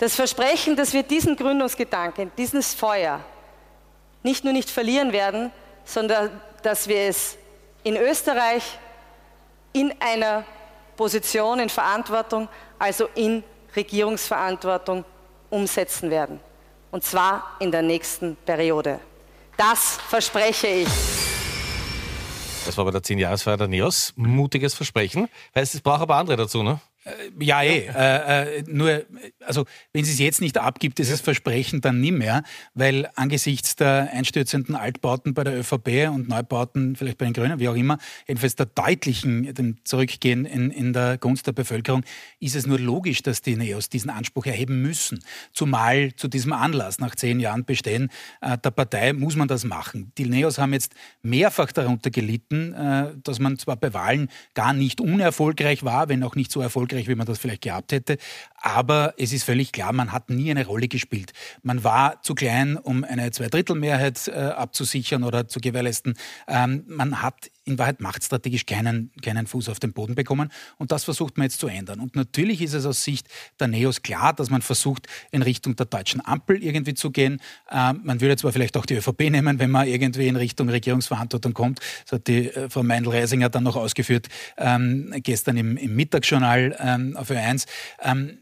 Das 0.04 0.16
Versprechen, 0.16 0.76
dass 0.76 0.92
wir 0.92 1.04
diesen 1.04 1.38
Gründungsgedanken, 1.38 2.30
dieses 2.38 2.74
Feuer 2.74 3.22
nicht 4.22 4.44
nur 4.44 4.52
nicht 4.52 4.70
verlieren 4.70 5.14
werden, 5.14 5.50
sondern 5.86 6.42
dass 6.62 6.90
wir 6.90 7.04
es 7.04 7.38
in 7.84 7.96
Österreich 7.96 8.64
in 9.72 9.94
einer 10.02 10.44
Position, 10.98 11.60
in 11.60 11.70
Verantwortung, 11.70 12.50
also 12.78 13.08
in 13.16 13.46
Regierungsverantwortung 13.78 15.06
umsetzen 15.50 16.10
werden. 16.10 16.42
Und 16.92 17.06
zwar 17.06 17.56
in 17.60 17.72
der 17.72 17.82
nächsten 17.82 18.36
Periode. 18.46 19.00
Das 19.56 20.00
verspreche 20.10 20.68
ich. 20.68 20.88
Das 22.66 22.78
war 22.78 22.84
bei 22.84 22.92
der 22.92 23.02
10-Jahresfeier 23.02 23.56
der 23.56 23.70
NEOS. 23.70 24.12
Mutiges 24.18 24.74
Versprechen. 24.74 25.30
Heißt, 25.56 25.76
es 25.76 25.80
braucht 25.80 26.02
aber 26.02 26.18
andere 26.18 26.36
dazu, 26.36 26.62
ne? 26.62 26.82
Äh, 27.06 27.44
ja, 27.44 27.64
eh. 27.64 27.88
Äh, 27.88 28.60
äh, 28.60 28.64
nur, 28.68 29.04
also 29.46 29.66
wenn 29.92 30.06
sie 30.06 30.14
es 30.14 30.20
jetzt 30.20 30.42
nicht 30.42 30.58
abgibt, 30.58 31.00
ist 31.00 31.12
es 31.12 31.22
Versprechen 31.22 31.82
dann 31.82 32.00
nie 32.00 32.12
mehr, 32.12 32.44
weil 32.74 33.10
angesichts 33.16 33.76
der 33.76 34.10
einstürzenden 34.14 34.76
Altbauten 34.76 35.34
bei 35.34 35.44
der 35.44 35.58
ÖVP 35.60 36.10
und 36.12 36.30
Neubauten 36.30 36.96
vielleicht 36.96 37.18
bei 37.18 37.26
den 37.26 37.34
Grünen, 37.34 37.60
wie 37.60 37.70
auch 37.70 37.76
immer, 37.76 37.98
jedenfalls 38.28 38.56
der 38.56 38.68
deutlichen 38.68 39.54
dem 39.54 39.78
Zurückgehen 39.84 40.46
in, 40.46 40.72
in 40.72 40.94
der 40.94 41.18
Gunst 41.18 41.48
der 41.48 41.52
Bevölkerung, 41.52 42.04
ist 42.40 42.56
es 42.56 42.66
nur 42.66 42.80
logisch, 42.80 43.22
dass 43.22 43.42
die 43.42 43.56
Neos 43.56 43.90
diesen 43.90 44.10
Anspruch 44.10 44.46
erheben 44.46 44.82
müssen. 44.82 45.24
Zumal 45.52 46.16
zu 46.16 46.28
diesem 46.28 46.54
Anlass 46.54 47.00
nach 47.00 47.16
zehn 47.16 47.40
Jahren 47.40 47.66
Bestehen 47.66 48.10
äh, 48.42 48.58
der 48.58 48.72
Partei 48.72 49.14
muss 49.14 49.36
man 49.36 49.48
das 49.48 49.64
machen. 49.64 50.12
Die 50.18 50.26
Neos 50.26 50.58
haben 50.58 50.74
jetzt 50.74 50.94
mehrfach 51.22 51.72
darunter 51.72 52.10
gelitten, 52.10 52.74
äh, 52.74 53.14
dass 53.24 53.40
man 53.40 53.58
zwar 53.58 53.76
bei 53.76 53.94
Wahlen 53.94 54.30
gar 54.54 54.74
nicht 54.74 55.02
unerfolgreich 55.02 55.84
war, 55.84 56.10
wenn 56.10 56.24
auch 56.24 56.36
nicht 56.36 56.52
so 56.52 56.62
erfolgreich 56.62 56.93
erfolgreich, 56.94 57.08
wie 57.08 57.16
man 57.16 57.26
das 57.26 57.40
vielleicht 57.40 57.62
gehabt 57.62 57.92
hätte. 57.92 58.18
Aber 58.62 59.14
es 59.18 59.34
ist 59.34 59.44
völlig 59.44 59.72
klar, 59.72 59.94
man 59.94 60.12
hat 60.12 60.30
nie 60.30 60.52
eine 60.52 60.66
Rolle 60.66 60.88
gespielt. 60.88 61.34
Man 61.62 61.84
war 61.84 62.22
zu 62.22 62.36
klein, 62.36 62.78
um 62.78 63.04
eine 63.04 63.32
Zweidrittelmehrheit 63.32 64.28
äh, 64.28 64.32
abzusichern 64.32 65.24
oder 65.24 65.48
zu 65.48 65.60
gewährleisten. 65.60 66.16
Ähm, 66.48 66.84
man 66.88 67.22
hat 67.22 67.50
in 67.66 67.78
Wahrheit 67.78 68.02
machtstrategisch 68.02 68.66
keinen, 68.66 69.12
keinen 69.22 69.48
Fuß 69.48 69.70
auf 69.70 69.80
den 69.80 69.94
Boden 69.94 70.16
bekommen. 70.16 70.52
Und 70.78 70.92
das 70.92 71.04
versucht 71.04 71.38
man 71.38 71.46
jetzt 71.46 71.60
zu 71.60 71.68
ändern. 71.68 72.00
Und 72.00 72.16
natürlich 72.16 72.62
ist 72.62 72.74
es 72.74 72.86
aus 72.86 73.04
Sicht 73.04 73.28
der 73.60 73.68
Neos 73.68 74.02
klar, 74.02 74.34
dass 74.34 74.50
man 74.50 74.62
versucht, 74.62 75.08
in 75.32 75.42
Richtung 75.42 75.76
der 75.76 75.86
deutschen 75.86 76.26
Ampel 76.26 76.62
irgendwie 76.62 76.94
zu 76.94 77.12
gehen. 77.12 77.42
Ähm, 77.72 78.02
man 78.04 78.22
würde 78.22 78.38
zwar 78.38 78.52
vielleicht 78.52 78.76
auch 78.78 78.86
die 78.86 78.96
ÖVP 78.96 79.30
nehmen, 79.30 79.60
wenn 79.60 79.72
man 79.72 79.88
irgendwie 79.88 80.28
in 80.28 80.36
Richtung 80.36 80.70
Regierungsverantwortung 80.70 81.54
kommt. 81.54 81.80
Das 82.04 82.14
hat 82.14 82.28
die 82.28 82.50
äh, 82.50 82.70
Frau 82.70 82.84
Meindl-Reisinger 82.84 83.50
dann 83.50 83.64
noch 83.64 83.76
ausgeführt, 83.76 84.28
ähm, 84.58 85.14
gestern 85.18 85.58
im, 85.58 85.78
im 85.78 85.96
Mittagsjournal 85.96 86.76
ähm, 86.80 87.18
auf 87.18 87.30
Ö1 87.30 87.66
ähm, 88.02 88.38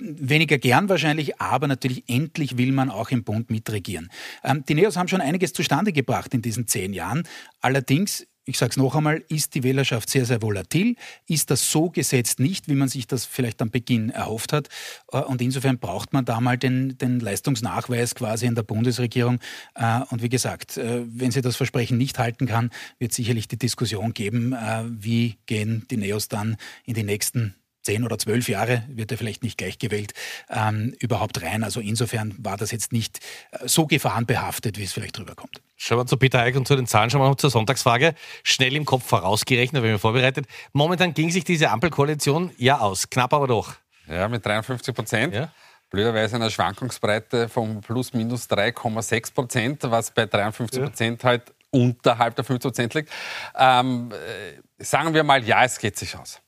weniger 0.00 0.58
gern 0.58 0.88
wahrscheinlich, 0.88 1.40
aber 1.40 1.66
natürlich 1.66 2.04
endlich 2.08 2.58
will 2.58 2.72
man 2.72 2.90
auch 2.90 3.10
im 3.10 3.24
Bund 3.24 3.50
mitregieren. 3.50 4.08
Ähm, 4.42 4.64
die 4.68 4.74
Neos 4.74 4.96
haben 4.96 5.08
schon 5.08 5.20
einiges 5.20 5.52
zustande 5.52 5.92
gebracht 5.92 6.32
in 6.34 6.42
diesen 6.42 6.66
zehn 6.66 6.92
Jahren. 6.92 7.24
Allerdings 7.60 8.26
ich 8.50 8.58
sage 8.58 8.70
es 8.70 8.76
noch 8.76 8.96
einmal, 8.96 9.22
ist 9.28 9.54
die 9.54 9.62
Wählerschaft 9.62 10.10
sehr, 10.10 10.26
sehr 10.26 10.42
volatil, 10.42 10.96
ist 11.28 11.50
das 11.50 11.70
so 11.70 11.88
gesetzt 11.88 12.40
nicht, 12.40 12.68
wie 12.68 12.74
man 12.74 12.88
sich 12.88 13.06
das 13.06 13.24
vielleicht 13.24 13.62
am 13.62 13.70
Beginn 13.70 14.10
erhofft 14.10 14.52
hat. 14.52 14.68
Äh, 15.12 15.18
und 15.18 15.40
insofern 15.40 15.78
braucht 15.78 16.12
man 16.12 16.24
da 16.24 16.40
mal 16.40 16.58
den, 16.58 16.98
den 16.98 17.20
Leistungsnachweis 17.20 18.14
quasi 18.14 18.46
in 18.46 18.56
der 18.56 18.64
Bundesregierung. 18.64 19.38
Äh, 19.76 20.00
und 20.10 20.22
wie 20.22 20.28
gesagt, 20.28 20.76
äh, 20.76 21.02
wenn 21.06 21.30
sie 21.30 21.42
das 21.42 21.56
Versprechen 21.56 21.96
nicht 21.96 22.18
halten 22.18 22.46
kann, 22.46 22.70
wird 22.98 23.12
sicherlich 23.12 23.46
die 23.46 23.58
Diskussion 23.58 24.12
geben, 24.12 24.54
wie 24.88 25.36
gehen 25.46 25.86
die 25.90 25.96
Neos 25.96 26.28
dann 26.28 26.56
in 26.84 26.94
die 26.94 27.04
nächsten 27.04 27.54
zehn 27.82 28.04
oder 28.04 28.18
zwölf 28.18 28.48
Jahre, 28.48 28.84
wird 28.88 29.10
er 29.10 29.18
vielleicht 29.18 29.42
nicht 29.42 29.58
gleich 29.58 29.78
gewählt, 29.78 30.12
ähm, 30.48 30.94
überhaupt 30.98 31.42
rein. 31.42 31.64
Also 31.64 31.80
insofern 31.80 32.34
war 32.38 32.56
das 32.56 32.70
jetzt 32.70 32.92
nicht 32.92 33.20
äh, 33.52 33.66
so 33.66 33.86
gefahrenbehaftet, 33.86 34.78
wie 34.78 34.84
es 34.84 34.92
vielleicht 34.92 35.18
rüberkommt. 35.18 35.60
Schauen 35.76 35.98
wir 35.98 36.06
zu 36.06 36.16
Peter 36.16 36.40
Eick 36.40 36.56
und 36.56 36.68
zu 36.68 36.76
den 36.76 36.86
Zahlen, 36.86 37.10
schauen 37.10 37.22
wir 37.22 37.28
noch 37.28 37.36
zur 37.36 37.50
Sonntagsfrage. 37.50 38.14
Schnell 38.42 38.76
im 38.76 38.84
Kopf 38.84 39.06
vorausgerechnet, 39.06 39.82
wenn 39.82 39.90
wir 39.90 39.98
vorbereitet. 39.98 40.46
Momentan 40.72 41.14
ging 41.14 41.30
sich 41.30 41.44
diese 41.44 41.70
Ampelkoalition 41.70 42.50
ja 42.58 42.78
aus, 42.78 43.08
knapp 43.08 43.32
aber 43.32 43.46
doch. 43.46 43.74
Ja, 44.06 44.28
mit 44.28 44.44
53 44.44 44.94
Prozent. 44.94 45.34
Ja. 45.34 45.52
Blöderweise 45.88 46.36
eine 46.36 46.50
Schwankungsbreite 46.50 47.48
von 47.48 47.80
plus 47.80 48.12
minus 48.12 48.48
3,6 48.48 49.34
Prozent, 49.34 49.82
was 49.84 50.10
bei 50.10 50.26
53 50.26 50.82
Prozent 50.82 51.22
ja. 51.22 51.28
halt 51.30 51.52
unterhalb 51.70 52.36
der 52.36 52.44
50 52.44 52.62
Prozent 52.62 52.94
liegt. 52.94 53.10
Ähm, 53.56 54.12
äh, 54.12 54.84
sagen 54.84 55.14
wir 55.14 55.24
mal, 55.24 55.42
ja, 55.44 55.64
es 55.64 55.78
geht 55.78 55.96
sich 55.96 56.16
aus. 56.16 56.40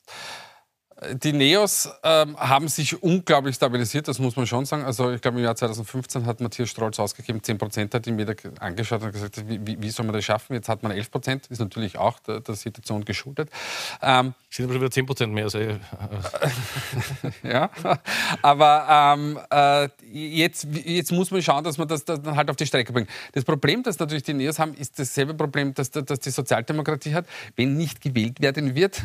Die 1.14 1.32
Neos 1.32 1.88
ähm, 2.04 2.36
haben 2.36 2.68
sich 2.68 3.02
unglaublich 3.02 3.56
stabilisiert, 3.56 4.06
das 4.08 4.18
muss 4.18 4.36
man 4.36 4.46
schon 4.46 4.64
sagen. 4.66 4.84
Also 4.84 5.10
ich 5.10 5.20
glaube, 5.20 5.38
im 5.38 5.44
Jahr 5.44 5.56
2015 5.56 6.26
hat 6.26 6.40
Matthias 6.40 6.68
Strolz 6.68 7.00
ausgegeben, 7.00 7.42
10 7.42 7.58
Prozent 7.58 7.94
hat 7.94 8.06
ihm 8.06 8.18
jeder 8.18 8.34
angeschaut 8.60 9.02
und 9.02 9.12
gesagt, 9.12 9.42
wie, 9.48 9.80
wie, 9.80 9.90
soll 9.90 10.06
man 10.06 10.14
das 10.14 10.24
schaffen? 10.24 10.54
Jetzt 10.54 10.68
hat 10.68 10.82
man 10.82 10.92
11 10.92 11.10
Prozent, 11.10 11.46
ist 11.48 11.58
natürlich 11.58 11.98
auch 11.98 12.18
der, 12.20 12.40
der 12.40 12.54
Situation 12.54 13.04
geschuldet. 13.04 13.50
Ähm, 14.00 14.34
sind 14.48 14.66
aber 14.66 14.74
schon 14.74 14.82
wieder 14.82 14.90
10 14.90 15.06
Prozent 15.06 15.32
mehr. 15.32 15.44
Also, 15.44 15.58
äh, 15.58 15.78
ja, 17.42 17.70
aber 18.42 19.16
ähm, 19.18 19.38
äh, 19.50 19.88
jetzt, 20.12 20.66
jetzt 20.84 21.10
muss 21.10 21.30
man 21.30 21.42
schauen, 21.42 21.64
dass 21.64 21.78
man 21.78 21.88
das 21.88 22.04
dann 22.04 22.36
halt 22.36 22.50
auf 22.50 22.56
die 22.56 22.66
Strecke 22.66 22.92
bringt. 22.92 23.08
Das 23.32 23.44
Problem, 23.44 23.82
das 23.82 23.98
natürlich 23.98 24.22
die 24.22 24.34
Neos 24.34 24.58
haben, 24.58 24.74
ist 24.74 24.98
dasselbe 24.98 25.34
Problem, 25.34 25.74
das, 25.74 25.90
das 25.90 26.20
die 26.20 26.30
Sozialdemokratie 26.30 27.14
hat. 27.14 27.26
Wenn 27.56 27.76
nicht 27.76 28.00
gewählt 28.00 28.40
werden 28.40 28.74
wird, 28.74 29.02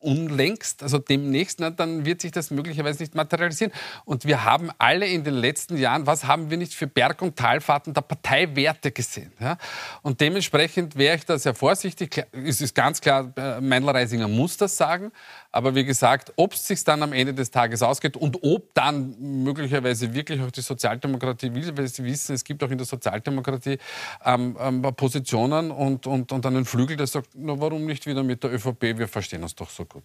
unlängst, 0.00 0.82
also 0.82 0.98
demnächst, 0.98 1.60
na, 1.60 1.70
dann 1.70 2.04
wird 2.04 2.22
sich 2.22 2.32
das 2.32 2.50
möglicherweise 2.50 3.02
nicht 3.02 3.14
materialisieren. 3.14 3.72
Und 4.04 4.24
wir 4.24 4.44
haben 4.44 4.70
alle 4.78 5.06
in 5.06 5.24
den 5.24 5.34
letzten 5.34 5.76
Jahren, 5.76 6.06
was 6.06 6.24
haben 6.24 6.50
wir 6.50 6.56
nicht 6.56 6.74
für 6.74 6.86
Berg- 6.86 7.22
und 7.22 7.36
Talfahrten 7.36 7.92
der 7.92 8.00
Parteiwerte 8.00 8.92
gesehen? 8.92 9.32
Ja? 9.38 9.58
Und 10.02 10.20
dementsprechend 10.20 10.96
wäre 10.96 11.16
ich 11.16 11.26
da 11.26 11.38
sehr 11.38 11.54
vorsichtig. 11.54 12.26
Es 12.32 12.60
ist 12.60 12.74
ganz 12.74 13.00
klar, 13.00 13.32
äh, 13.36 13.60
Meinl-Reisinger 13.60 14.28
muss 14.28 14.56
das 14.56 14.76
sagen. 14.76 15.12
Aber 15.52 15.74
wie 15.74 15.84
gesagt, 15.84 16.32
ob 16.36 16.52
es 16.52 16.66
sich 16.66 16.84
dann 16.84 17.02
am 17.02 17.12
Ende 17.12 17.34
des 17.34 17.50
Tages 17.50 17.82
ausgeht 17.82 18.16
und 18.16 18.42
ob 18.42 18.72
dann 18.74 19.16
möglicherweise 19.18 20.14
wirklich 20.14 20.40
auch 20.40 20.50
die 20.50 20.60
Sozialdemokratie 20.60 21.52
will, 21.52 21.76
weil 21.76 21.88
Sie 21.88 22.04
wissen, 22.04 22.34
es 22.34 22.44
gibt 22.44 22.62
auch 22.62 22.70
in 22.70 22.78
der 22.78 22.86
Sozialdemokratie 22.86 23.78
ähm, 24.24 24.56
ähm, 24.60 24.82
Positionen 24.96 25.70
und, 25.70 26.06
und, 26.06 26.30
und 26.30 26.46
einen 26.46 26.64
Flügel, 26.64 26.96
der 26.96 27.06
sagt, 27.06 27.30
na, 27.34 27.58
warum 27.58 27.84
nicht 27.84 28.06
wieder 28.06 28.22
mit 28.22 28.44
der 28.44 28.52
ÖVP, 28.52 28.96
wir 28.96 29.08
verstehen 29.08 29.42
uns 29.42 29.54
doch 29.54 29.70
so 29.70 29.84
gut. 29.84 30.04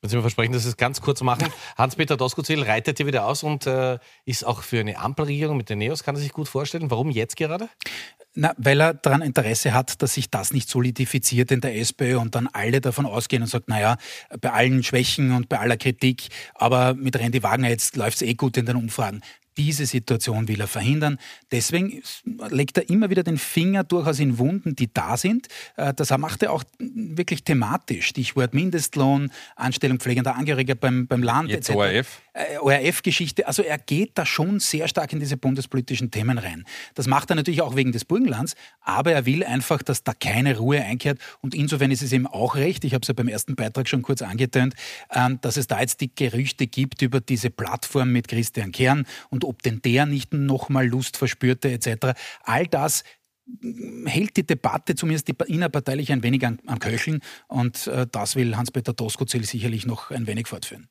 Wenn 0.00 0.10
Sie 0.10 0.16
mir 0.16 0.22
versprechen, 0.22 0.52
dass 0.52 0.62
Sie 0.62 0.68
es 0.68 0.76
ganz 0.76 1.00
kurz 1.00 1.22
machen. 1.22 1.52
Hans-Peter 1.76 2.16
Doskozil 2.16 2.62
reitet 2.62 2.98
hier 2.98 3.06
wieder 3.06 3.26
aus 3.26 3.42
und 3.42 3.66
äh, 3.66 3.98
ist 4.24 4.46
auch 4.46 4.62
für 4.62 4.78
eine 4.78 4.98
Ampelregierung 4.98 5.56
mit 5.56 5.70
den 5.70 5.78
Neos, 5.78 6.04
kann 6.04 6.14
er 6.14 6.20
sich 6.20 6.32
gut 6.32 6.48
vorstellen. 6.48 6.90
Warum 6.90 7.10
jetzt 7.10 7.36
gerade? 7.36 7.68
Na, 8.34 8.54
weil 8.58 8.80
er 8.80 8.94
daran 8.94 9.22
Interesse 9.22 9.74
hat, 9.74 10.00
dass 10.00 10.14
sich 10.14 10.30
das 10.30 10.52
nicht 10.52 10.68
solidifiziert 10.68 11.50
in 11.50 11.60
der 11.60 11.76
SPÖ 11.76 12.18
und 12.18 12.36
dann 12.36 12.46
alle 12.46 12.80
davon 12.80 13.06
ausgehen 13.06 13.42
und 13.42 13.48
sagen, 13.48 13.64
naja, 13.66 13.96
bei 14.40 14.52
allen 14.52 14.84
Schwächen 14.84 15.32
und 15.32 15.48
bei 15.48 15.58
aller 15.58 15.76
Kritik, 15.76 16.28
aber 16.54 16.94
mit 16.94 17.16
Randy 17.16 17.42
Wagner 17.42 17.68
jetzt 17.68 17.96
läuft 17.96 18.16
es 18.16 18.22
eh 18.22 18.34
gut 18.34 18.56
in 18.56 18.66
den 18.66 18.76
Umfragen. 18.76 19.22
Diese 19.58 19.86
Situation 19.86 20.48
will 20.48 20.60
er 20.60 20.68
verhindern. 20.68 21.18
Deswegen 21.50 22.00
legt 22.48 22.78
er 22.78 22.88
immer 22.88 23.10
wieder 23.10 23.24
den 23.24 23.38
Finger 23.38 23.84
durchaus 23.84 24.20
in 24.20 24.38
Wunden, 24.38 24.76
die 24.76 24.92
da 24.92 25.16
sind. 25.16 25.48
Äh, 25.76 25.92
das 25.94 26.16
macht 26.16 26.42
er 26.42 26.52
auch 26.52 26.64
wirklich 26.78 27.44
thematisch. 27.44 28.06
Stichwort 28.06 28.54
Mindestlohn, 28.54 29.30
Anstellung 29.56 29.98
pflegender 29.98 30.36
Angehöriger 30.36 30.76
beim, 30.76 31.06
beim 31.06 31.22
Land 31.22 31.50
Jetzt 31.50 31.68
etc. 31.68 31.76
ORF. 31.76 32.22
Äh, 32.38 32.58
ORF-Geschichte. 32.58 33.46
Also 33.46 33.62
er 33.62 33.78
geht 33.78 34.12
da 34.14 34.24
schon 34.24 34.60
sehr 34.60 34.86
stark 34.88 35.12
in 35.12 35.20
diese 35.20 35.36
bundespolitischen 35.36 36.10
Themen 36.10 36.38
rein. 36.38 36.64
Das 36.94 37.06
macht 37.06 37.30
er 37.30 37.36
natürlich 37.36 37.62
auch 37.62 37.74
wegen 37.74 37.92
des 37.92 38.04
Burgenlands, 38.04 38.54
aber 38.80 39.12
er 39.12 39.26
will 39.26 39.44
einfach, 39.44 39.82
dass 39.82 40.04
da 40.04 40.12
keine 40.14 40.56
Ruhe 40.56 40.82
einkehrt. 40.82 41.18
Und 41.40 41.54
insofern 41.54 41.90
ist 41.90 42.02
es 42.02 42.12
ihm 42.12 42.26
auch 42.26 42.54
recht, 42.54 42.84
ich 42.84 42.94
habe 42.94 43.02
es 43.02 43.08
ja 43.08 43.14
beim 43.14 43.28
ersten 43.28 43.56
Beitrag 43.56 43.88
schon 43.88 44.02
kurz 44.02 44.22
angetönt, 44.22 44.74
ähm, 45.12 45.40
dass 45.40 45.56
es 45.56 45.66
da 45.66 45.80
jetzt 45.80 46.00
die 46.00 46.14
Gerüchte 46.14 46.66
gibt 46.66 47.02
über 47.02 47.20
diese 47.20 47.50
Plattform 47.50 48.12
mit 48.12 48.28
Christian 48.28 48.72
Kern 48.72 49.06
und 49.30 49.44
ob 49.44 49.62
denn 49.62 49.82
der 49.82 50.06
nicht 50.06 50.32
nochmal 50.32 50.86
Lust 50.86 51.16
verspürte 51.16 51.70
etc. 51.70 52.18
All 52.44 52.66
das 52.66 53.02
hält 54.04 54.36
die 54.36 54.46
Debatte, 54.46 54.94
zumindest 54.94 55.28
die 55.28 55.34
innerparteilich, 55.46 56.12
ein 56.12 56.22
wenig 56.22 56.44
am, 56.46 56.78
Köcheln. 56.78 57.20
Und 57.46 57.86
äh, 57.86 58.06
das 58.10 58.36
will 58.36 58.56
Hans-Peter 58.56 58.92
Doskozil 58.92 59.44
sicherlich 59.44 59.86
noch 59.86 60.10
ein 60.10 60.26
wenig 60.26 60.46
fortführen. 60.46 60.88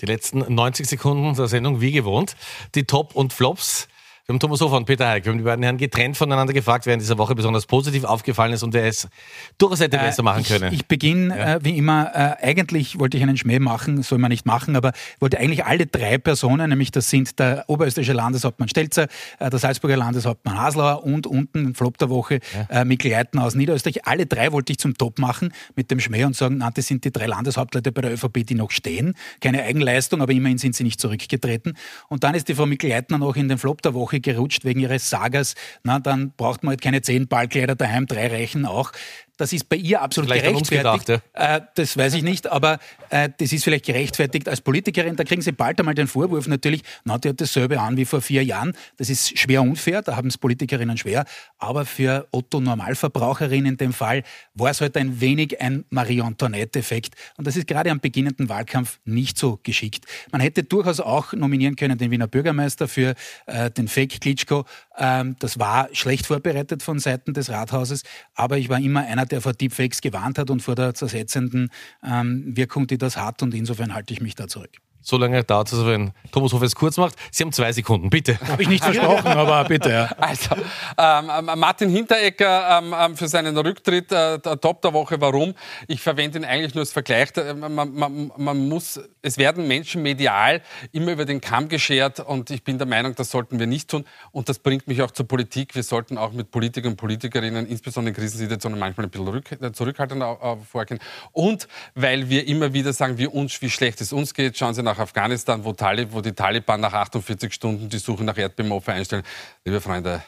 Die 0.00 0.06
letzten 0.06 0.38
90 0.54 0.86
Sekunden 0.86 1.34
der 1.34 1.48
Sendung 1.48 1.80
wie 1.80 1.92
gewohnt. 1.92 2.36
Die 2.74 2.84
Top 2.84 3.14
und 3.14 3.32
Flops 3.32 3.88
wir 4.28 4.34
haben 4.34 4.40
Thomas 4.40 4.60
Hofer 4.60 4.76
und 4.76 4.84
Peter 4.84 5.08
Heik, 5.08 5.24
wir 5.24 5.32
haben 5.32 5.38
die 5.38 5.44
beiden 5.44 5.62
Herren 5.62 5.78
getrennt 5.78 6.14
voneinander 6.14 6.52
gefragt, 6.52 6.84
wer 6.84 6.92
in 6.92 7.00
dieser 7.00 7.16
Woche 7.16 7.34
besonders 7.34 7.64
positiv 7.64 8.04
aufgefallen 8.04 8.52
ist 8.52 8.62
und 8.62 8.74
wer 8.74 8.84
es 8.84 9.08
durchaus 9.56 9.80
hätte 9.80 9.96
besser 9.96 10.22
machen 10.22 10.44
können. 10.44 10.70
Ich, 10.70 10.80
ich 10.80 10.86
beginne 10.86 11.28
ja. 11.34 11.54
äh, 11.54 11.64
wie 11.64 11.78
immer, 11.78 12.10
äh, 12.14 12.46
eigentlich 12.46 12.98
wollte 12.98 13.16
ich 13.16 13.22
einen 13.22 13.38
Schmäh 13.38 13.58
machen, 13.58 14.02
soll 14.02 14.18
man 14.18 14.28
nicht 14.28 14.44
machen, 14.44 14.76
aber 14.76 14.92
wollte 15.18 15.38
eigentlich 15.38 15.64
alle 15.64 15.86
drei 15.86 16.18
Personen, 16.18 16.68
nämlich 16.68 16.90
das 16.90 17.08
sind 17.08 17.38
der 17.38 17.64
oberösterreichische 17.68 18.12
Landeshauptmann 18.12 18.68
Stelzer, 18.68 19.06
äh, 19.38 19.48
der 19.48 19.58
Salzburger 19.58 19.96
Landeshauptmann 19.96 20.60
Haslauer 20.60 21.04
und 21.04 21.26
unten 21.26 21.64
im 21.64 21.74
Flop 21.74 21.96
der 21.96 22.10
Woche 22.10 22.40
ja. 22.70 22.82
äh, 22.82 22.84
Mikl 22.84 23.08
Leitner 23.08 23.44
aus 23.44 23.54
Niederösterreich, 23.54 24.04
alle 24.06 24.26
drei 24.26 24.52
wollte 24.52 24.72
ich 24.72 24.78
zum 24.78 24.92
Top 24.98 25.18
machen 25.18 25.54
mit 25.74 25.90
dem 25.90 26.00
Schmäh 26.00 26.24
und 26.24 26.36
sagen, 26.36 26.58
na, 26.58 26.70
das 26.70 26.86
sind 26.86 27.02
die 27.06 27.12
drei 27.12 27.24
Landeshauptleute 27.24 27.92
bei 27.92 28.02
der 28.02 28.12
ÖVP, 28.12 28.46
die 28.46 28.56
noch 28.56 28.72
stehen. 28.72 29.14
Keine 29.40 29.62
Eigenleistung, 29.62 30.20
aber 30.20 30.32
immerhin 30.32 30.58
sind 30.58 30.74
sie 30.74 30.84
nicht 30.84 31.00
zurückgetreten. 31.00 31.78
Und 32.08 32.24
dann 32.24 32.34
ist 32.34 32.46
die 32.48 32.54
Frau 32.54 32.66
Mikl 32.66 32.88
Leitner 32.88 33.16
noch 33.16 33.34
in 33.34 33.48
den 33.48 33.56
Flop 33.56 33.80
der 33.80 33.94
Woche 33.94 34.17
gerutscht 34.20 34.64
wegen 34.64 34.80
ihres 34.80 35.10
Sagas, 35.10 35.54
na, 35.82 35.98
dann 35.98 36.32
braucht 36.36 36.62
man 36.62 36.70
halt 36.70 36.82
keine 36.82 37.02
zehn 37.02 37.28
Ballkleider 37.28 37.74
daheim, 37.74 38.06
drei 38.06 38.28
reichen 38.28 38.66
auch. 38.66 38.92
Das 39.38 39.52
ist 39.52 39.68
bei 39.68 39.76
ihr 39.76 40.02
absolut 40.02 40.28
vielleicht 40.30 40.44
gerechtfertigt. 40.44 41.06
Gedacht, 41.06 41.22
ja. 41.34 41.56
äh, 41.56 41.60
das 41.76 41.96
weiß 41.96 42.14
ich 42.14 42.22
nicht, 42.22 42.48
aber 42.48 42.78
äh, 43.08 43.30
das 43.38 43.52
ist 43.52 43.64
vielleicht 43.64 43.86
gerechtfertigt 43.86 44.48
als 44.48 44.60
Politikerin. 44.60 45.16
Da 45.16 45.24
kriegen 45.24 45.40
Sie 45.40 45.52
bald 45.52 45.78
einmal 45.78 45.94
den 45.94 46.08
Vorwurf 46.08 46.48
natürlich, 46.48 46.82
na, 47.04 47.18
die 47.18 47.28
hat 47.28 47.40
dasselbe 47.40 47.80
an 47.80 47.96
wie 47.96 48.04
vor 48.04 48.20
vier 48.20 48.44
Jahren. 48.44 48.74
Das 48.96 49.08
ist 49.08 49.38
schwer 49.38 49.62
unfair, 49.62 50.02
da 50.02 50.16
haben 50.16 50.28
es 50.28 50.36
Politikerinnen 50.36 50.98
schwer. 50.98 51.24
Aber 51.58 51.86
für 51.86 52.26
Otto 52.32 52.60
Normalverbraucherin 52.60 53.64
in 53.64 53.76
dem 53.76 53.92
Fall 53.92 54.24
war 54.54 54.70
es 54.70 54.80
halt 54.80 54.96
ein 54.96 55.20
wenig 55.20 55.60
ein 55.60 55.84
Marie-Antoinette-Effekt. 55.90 57.14
Und 57.36 57.46
das 57.46 57.56
ist 57.56 57.68
gerade 57.68 57.92
am 57.92 58.00
beginnenden 58.00 58.48
Wahlkampf 58.48 58.98
nicht 59.04 59.38
so 59.38 59.60
geschickt. 59.62 60.04
Man 60.32 60.40
hätte 60.40 60.64
durchaus 60.64 60.98
auch 60.98 61.32
nominieren 61.32 61.76
können 61.76 61.96
den 61.96 62.10
Wiener 62.10 62.26
Bürgermeister 62.26 62.88
für 62.88 63.14
äh, 63.46 63.70
den 63.70 63.86
Fake 63.86 64.20
Klitschko. 64.20 64.64
Ähm, 64.98 65.36
das 65.38 65.58
war 65.58 65.88
schlecht 65.92 66.26
vorbereitet 66.26 66.82
von 66.82 66.98
Seiten 66.98 67.32
des 67.32 67.50
Rathauses, 67.50 68.02
aber 68.34 68.58
ich 68.58 68.68
war 68.68 68.80
immer 68.80 69.00
einer 69.00 69.26
der 69.26 69.40
vor 69.40 69.52
Deepfakes 69.52 70.00
gewarnt 70.00 70.38
hat 70.38 70.50
und 70.50 70.60
vor 70.60 70.74
der 70.74 70.94
zersetzenden 70.94 71.70
ähm, 72.04 72.56
Wirkung, 72.56 72.86
die 72.86 72.98
das 72.98 73.16
hat. 73.16 73.42
Und 73.42 73.54
insofern 73.54 73.94
halte 73.94 74.12
ich 74.12 74.20
mich 74.20 74.34
da 74.34 74.48
zurück. 74.48 74.78
So 75.00 75.16
lange 75.16 75.42
dauert 75.44 75.72
es, 75.72 75.86
wenn 75.86 76.12
Thomas 76.32 76.52
Hofer 76.52 76.64
es 76.64 76.74
kurz 76.74 76.96
macht. 76.96 77.14
Sie 77.30 77.42
haben 77.42 77.52
zwei 77.52 77.72
Sekunden, 77.72 78.10
bitte. 78.10 78.38
Habe 78.48 78.62
ich 78.62 78.68
nicht 78.68 78.84
versprochen, 78.84 79.28
aber 79.28 79.64
bitte. 79.64 79.90
Ja. 79.90 80.04
Also, 80.18 80.54
ähm, 80.98 81.30
ähm, 81.48 81.58
Martin 81.58 81.88
Hinteregger 81.88 82.78
ähm, 82.78 82.94
ähm, 82.98 83.16
für 83.16 83.28
seinen 83.28 83.56
Rücktritt, 83.56 84.10
äh, 84.12 84.38
der 84.38 84.60
Top 84.60 84.82
der 84.82 84.92
Woche. 84.92 85.20
Warum? 85.20 85.54
Ich 85.86 86.00
verwende 86.00 86.38
ihn 86.38 86.44
eigentlich 86.44 86.74
nur 86.74 86.82
als 86.82 86.92
Vergleich. 86.92 87.28
Man, 87.36 87.74
man, 87.74 88.32
man, 88.36 88.68
muss, 88.68 89.00
es 89.22 89.38
werden 89.38 89.68
Menschen 89.68 90.02
medial 90.02 90.62
immer 90.92 91.12
über 91.12 91.24
den 91.24 91.40
Kamm 91.40 91.68
geschert 91.68 92.20
und 92.20 92.50
ich 92.50 92.64
bin 92.64 92.78
der 92.78 92.86
Meinung, 92.86 93.14
das 93.14 93.30
sollten 93.30 93.58
wir 93.58 93.66
nicht 93.66 93.90
tun. 93.90 94.04
Und 94.32 94.48
das 94.48 94.58
bringt 94.58 94.88
mich 94.88 95.00
auch 95.02 95.10
zur 95.10 95.28
Politik. 95.28 95.74
Wir 95.74 95.82
sollten 95.82 96.18
auch 96.18 96.32
mit 96.32 96.50
Politikern 96.50 96.92
und 96.92 96.96
Politikerinnen, 96.96 97.66
insbesondere 97.66 98.10
in 98.10 98.16
Krisensituationen, 98.16 98.78
manchmal 98.78 99.06
ein 99.06 99.10
bisschen 99.10 99.28
rück, 99.28 99.52
äh, 99.52 99.72
zurückhaltender 99.72 100.38
äh, 100.42 100.56
vorgehen. 100.64 100.98
Und 101.32 101.68
weil 101.94 102.28
wir 102.28 102.46
immer 102.48 102.72
wieder 102.72 102.92
sagen, 102.92 103.16
wie, 103.18 103.26
uns, 103.26 103.60
wie 103.62 103.70
schlecht 103.70 104.00
es 104.00 104.12
uns 104.12 104.34
geht, 104.34 104.58
schauen 104.58 104.74
Sie 104.74 104.82
nach 104.88 104.98
Afghanistan, 104.98 105.64
wo, 105.64 105.72
Talib, 105.72 106.12
wo 106.12 106.20
die 106.20 106.32
Taliban 106.32 106.80
nach 106.80 106.92
48 106.92 107.52
Stunden 107.52 107.88
die 107.88 107.98
Suche 107.98 108.24
nach 108.24 108.36
Erdbebenopfer 108.36 108.92
einstellen. 108.92 109.22
Liebe 109.64 109.80
Freunde, 109.80 110.22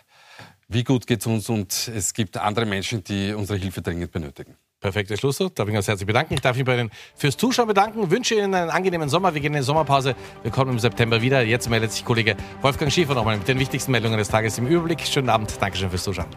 wie 0.68 0.84
gut 0.84 1.06
geht 1.06 1.20
es 1.20 1.26
uns 1.26 1.48
und 1.48 1.90
es 1.94 2.12
gibt 2.12 2.36
andere 2.36 2.66
Menschen, 2.66 3.02
die 3.02 3.32
unsere 3.32 3.58
Hilfe 3.58 3.82
dringend 3.82 4.12
benötigen. 4.12 4.56
Perfekter 4.80 5.16
Schlusswort. 5.16 5.58
Darf 5.58 5.68
ich 5.68 5.74
ganz 5.74 5.88
herzlich 5.88 6.06
bedanken. 6.06 6.34
Ich 6.34 6.40
darf 6.40 6.56
mich 6.56 6.64
bei 6.64 6.78
Ihnen 6.78 6.90
fürs 7.14 7.36
Zuschauen 7.36 7.68
bedanken. 7.68 8.10
Wünsche 8.10 8.34
Ihnen 8.34 8.54
einen 8.54 8.70
angenehmen 8.70 9.10
Sommer. 9.10 9.34
Wir 9.34 9.40
gehen 9.42 9.52
in 9.52 9.60
die 9.60 9.64
Sommerpause. 9.64 10.14
Wir 10.42 10.50
kommen 10.50 10.72
im 10.72 10.78
September 10.78 11.20
wieder. 11.20 11.42
Jetzt 11.42 11.68
meldet 11.68 11.92
sich 11.92 12.04
Kollege 12.04 12.34
Wolfgang 12.62 12.90
Schiefer 12.90 13.14
nochmal 13.14 13.36
mit 13.36 13.46
den 13.46 13.58
wichtigsten 13.58 13.92
Meldungen 13.92 14.16
des 14.16 14.28
Tages 14.28 14.56
im 14.56 14.66
Überblick. 14.66 15.00
Schönen 15.02 15.28
Abend. 15.28 15.54
Dankeschön 15.60 15.90
fürs 15.90 16.04
Zuschauen. 16.04 16.28